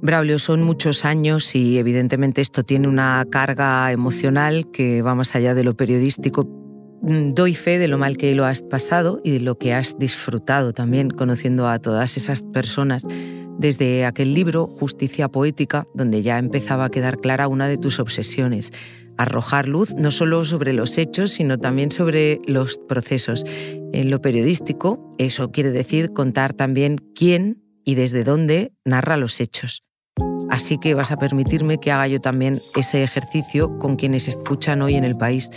Braulio, 0.00 0.38
son 0.38 0.62
muchos 0.62 1.04
años 1.04 1.54
y 1.54 1.76
evidentemente 1.76 2.40
esto 2.40 2.62
tiene 2.62 2.88
una 2.88 3.26
carga 3.30 3.92
emocional 3.92 4.70
que 4.72 5.02
va 5.02 5.14
más 5.14 5.34
allá 5.34 5.54
de 5.54 5.64
lo 5.64 5.76
periodístico. 5.76 6.48
Mm, 7.02 7.34
doy 7.34 7.54
fe 7.54 7.78
de 7.78 7.88
lo 7.88 7.98
mal 7.98 8.16
que 8.16 8.34
lo 8.34 8.46
has 8.46 8.62
pasado 8.62 9.20
y 9.22 9.32
de 9.32 9.40
lo 9.40 9.58
que 9.58 9.74
has 9.74 9.98
disfrutado 9.98 10.72
también 10.72 11.10
conociendo 11.10 11.68
a 11.68 11.78
todas 11.78 12.16
esas 12.16 12.40
personas 12.40 13.06
desde 13.58 14.06
aquel 14.06 14.32
libro, 14.32 14.66
Justicia 14.66 15.28
Poética, 15.28 15.86
donde 15.94 16.22
ya 16.22 16.38
empezaba 16.38 16.86
a 16.86 16.90
quedar 16.90 17.18
clara 17.18 17.48
una 17.48 17.68
de 17.68 17.76
tus 17.76 17.98
obsesiones, 17.98 18.72
arrojar 19.18 19.68
luz 19.68 19.94
no 19.94 20.10
solo 20.10 20.44
sobre 20.44 20.72
los 20.72 20.96
hechos, 20.96 21.32
sino 21.32 21.58
también 21.58 21.90
sobre 21.90 22.40
los 22.46 22.78
procesos. 22.78 23.44
En 23.92 24.10
lo 24.10 24.22
periodístico, 24.22 25.14
eso 25.18 25.50
quiere 25.50 25.72
decir 25.72 26.12
contar 26.12 26.54
también 26.54 26.96
quién 27.14 27.62
y 27.84 27.96
desde 27.96 28.22
dónde 28.22 28.72
narra 28.84 29.16
los 29.16 29.40
hechos. 29.40 29.82
Así 30.48 30.78
que 30.78 30.94
vas 30.94 31.10
a 31.10 31.18
permitirme 31.18 31.78
que 31.78 31.90
haga 31.90 32.06
yo 32.06 32.20
también 32.20 32.62
ese 32.74 33.02
ejercicio 33.02 33.78
con 33.78 33.96
quienes 33.96 34.28
escuchan 34.28 34.80
hoy 34.82 34.94
en 34.94 35.04
el 35.04 35.16
país, 35.16 35.50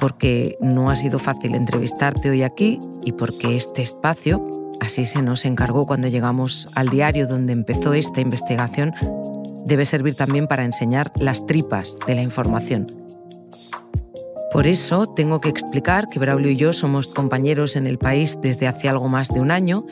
porque 0.00 0.56
no 0.60 0.90
ha 0.90 0.96
sido 0.96 1.18
fácil 1.18 1.54
entrevistarte 1.54 2.30
hoy 2.30 2.42
aquí 2.42 2.78
y 3.04 3.12
porque 3.12 3.56
este 3.56 3.82
espacio 3.82 4.61
así 4.82 5.06
se 5.06 5.22
nos 5.22 5.44
encargó 5.44 5.86
cuando 5.86 6.08
llegamos 6.08 6.68
al 6.74 6.88
diario 6.88 7.28
donde 7.28 7.52
empezó 7.52 7.94
esta 7.94 8.20
investigación, 8.20 8.92
debe 9.64 9.84
servir 9.84 10.16
también 10.16 10.48
para 10.48 10.64
enseñar 10.64 11.12
las 11.14 11.46
tripas 11.46 11.96
de 12.04 12.16
la 12.16 12.22
información. 12.22 12.86
Por 14.52 14.66
eso 14.66 15.06
tengo 15.06 15.40
que 15.40 15.48
explicar 15.48 16.08
que 16.08 16.18
Braulio 16.18 16.50
y 16.50 16.56
yo 16.56 16.72
somos 16.72 17.06
compañeros 17.06 17.76
en 17.76 17.86
el 17.86 17.98
país 17.98 18.38
desde 18.42 18.66
hace 18.66 18.88
algo 18.88 19.08
más 19.08 19.28
de 19.28 19.40
un 19.40 19.52
año, 19.52 19.86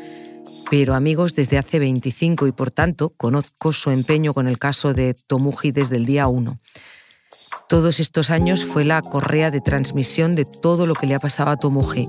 pero 0.69 0.95
amigos 0.95 1.37
desde 1.37 1.57
hace 1.57 1.79
25 1.79 2.49
y 2.49 2.53
por 2.53 2.73
tanto 2.73 3.11
conozco 3.11 3.73
su 3.73 3.91
empeño 3.91 4.35
con 4.35 4.49
el 4.49 4.59
caso 4.59 4.93
de 4.93 5.15
Tomuji 5.15 5.71
desde 5.71 5.97
el 5.97 6.05
día 6.05 6.27
1. 6.27 6.59
Todos 7.69 8.01
estos 8.01 8.31
años 8.31 8.65
fue 8.65 8.85
la 8.85 9.01
correa 9.03 9.53
de 9.53 9.61
transmisión 9.61 10.35
de 10.35 10.45
todo 10.45 10.87
lo 10.87 10.95
que 10.95 11.07
le 11.07 11.15
ha 11.15 11.21
pasado 11.21 11.51
a 11.51 11.57
Tomuji 11.57 12.09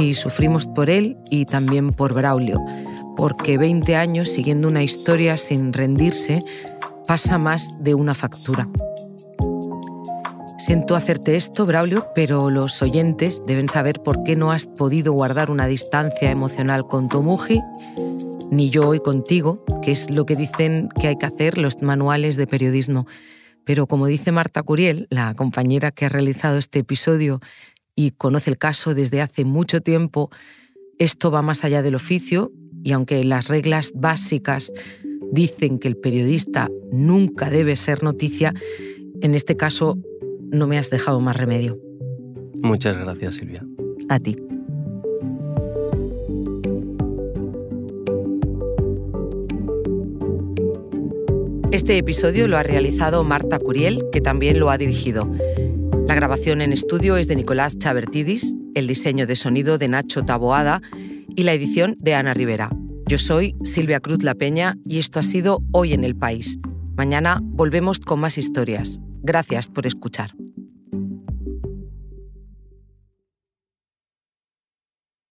y 0.00 0.14
sufrimos 0.14 0.66
por 0.66 0.88
él 0.88 1.16
y 1.30 1.44
también 1.44 1.90
por 1.90 2.14
Braulio, 2.14 2.58
porque 3.16 3.58
20 3.58 3.96
años 3.96 4.30
siguiendo 4.30 4.66
una 4.68 4.82
historia 4.82 5.36
sin 5.36 5.72
rendirse 5.72 6.42
pasa 7.06 7.38
más 7.38 7.74
de 7.80 7.94
una 7.94 8.14
factura. 8.14 8.68
Siento 10.58 10.94
hacerte 10.94 11.36
esto, 11.36 11.66
Braulio, 11.66 12.06
pero 12.14 12.50
los 12.50 12.80
oyentes 12.82 13.42
deben 13.46 13.68
saber 13.68 14.02
por 14.02 14.22
qué 14.24 14.36
no 14.36 14.52
has 14.52 14.66
podido 14.66 15.12
guardar 15.12 15.50
una 15.50 15.66
distancia 15.66 16.30
emocional 16.30 16.86
con 16.86 17.08
Tomuji, 17.08 17.60
ni 18.50 18.70
yo 18.70 18.88
hoy 18.88 19.00
contigo, 19.00 19.64
que 19.82 19.92
es 19.92 20.10
lo 20.10 20.26
que 20.26 20.36
dicen 20.36 20.88
que 21.00 21.08
hay 21.08 21.16
que 21.16 21.26
hacer 21.26 21.58
los 21.58 21.80
manuales 21.82 22.36
de 22.36 22.46
periodismo. 22.46 23.06
Pero 23.64 23.86
como 23.86 24.06
dice 24.06 24.32
Marta 24.32 24.62
Curiel, 24.62 25.06
la 25.10 25.34
compañera 25.34 25.92
que 25.92 26.06
ha 26.06 26.08
realizado 26.08 26.58
este 26.58 26.80
episodio 26.80 27.40
y 28.06 28.12
conoce 28.12 28.48
el 28.48 28.56
caso 28.56 28.94
desde 28.94 29.20
hace 29.20 29.44
mucho 29.44 29.82
tiempo, 29.82 30.30
esto 30.98 31.30
va 31.30 31.42
más 31.42 31.64
allá 31.64 31.82
del 31.82 31.94
oficio 31.94 32.50
y 32.82 32.92
aunque 32.92 33.22
las 33.24 33.48
reglas 33.48 33.92
básicas 33.94 34.72
dicen 35.32 35.78
que 35.78 35.88
el 35.88 35.98
periodista 35.98 36.70
nunca 36.90 37.50
debe 37.50 37.76
ser 37.76 38.02
noticia, 38.02 38.54
en 39.20 39.34
este 39.34 39.54
caso 39.54 39.98
no 40.50 40.66
me 40.66 40.78
has 40.78 40.88
dejado 40.88 41.20
más 41.20 41.36
remedio. 41.36 41.78
Muchas 42.62 42.96
gracias, 42.96 43.34
Silvia. 43.34 43.66
A 44.08 44.18
ti. 44.18 44.36
Este 51.70 51.98
episodio 51.98 52.48
lo 52.48 52.56
ha 52.56 52.62
realizado 52.62 53.22
Marta 53.24 53.58
Curiel, 53.58 54.06
que 54.10 54.22
también 54.22 54.58
lo 54.58 54.70
ha 54.70 54.78
dirigido. 54.78 55.30
La 56.10 56.16
grabación 56.16 56.60
en 56.60 56.72
estudio 56.72 57.16
es 57.16 57.28
de 57.28 57.36
Nicolás 57.36 57.78
Chabertidis, 57.78 58.56
el 58.74 58.88
diseño 58.88 59.28
de 59.28 59.36
sonido 59.36 59.78
de 59.78 59.86
Nacho 59.86 60.24
Taboada 60.24 60.82
y 61.36 61.44
la 61.44 61.52
edición 61.52 61.96
de 62.00 62.16
Ana 62.16 62.34
Rivera. 62.34 62.68
Yo 63.06 63.16
soy 63.16 63.54
Silvia 63.62 64.00
Cruz 64.00 64.24
La 64.24 64.34
Peña 64.34 64.74
y 64.84 64.98
esto 64.98 65.20
ha 65.20 65.22
sido 65.22 65.62
Hoy 65.70 65.92
en 65.92 66.02
el 66.02 66.16
País. 66.16 66.58
Mañana 66.96 67.38
volvemos 67.40 68.00
con 68.00 68.18
más 68.18 68.38
historias. 68.38 68.98
Gracias 69.22 69.68
por 69.68 69.86
escuchar. 69.86 70.32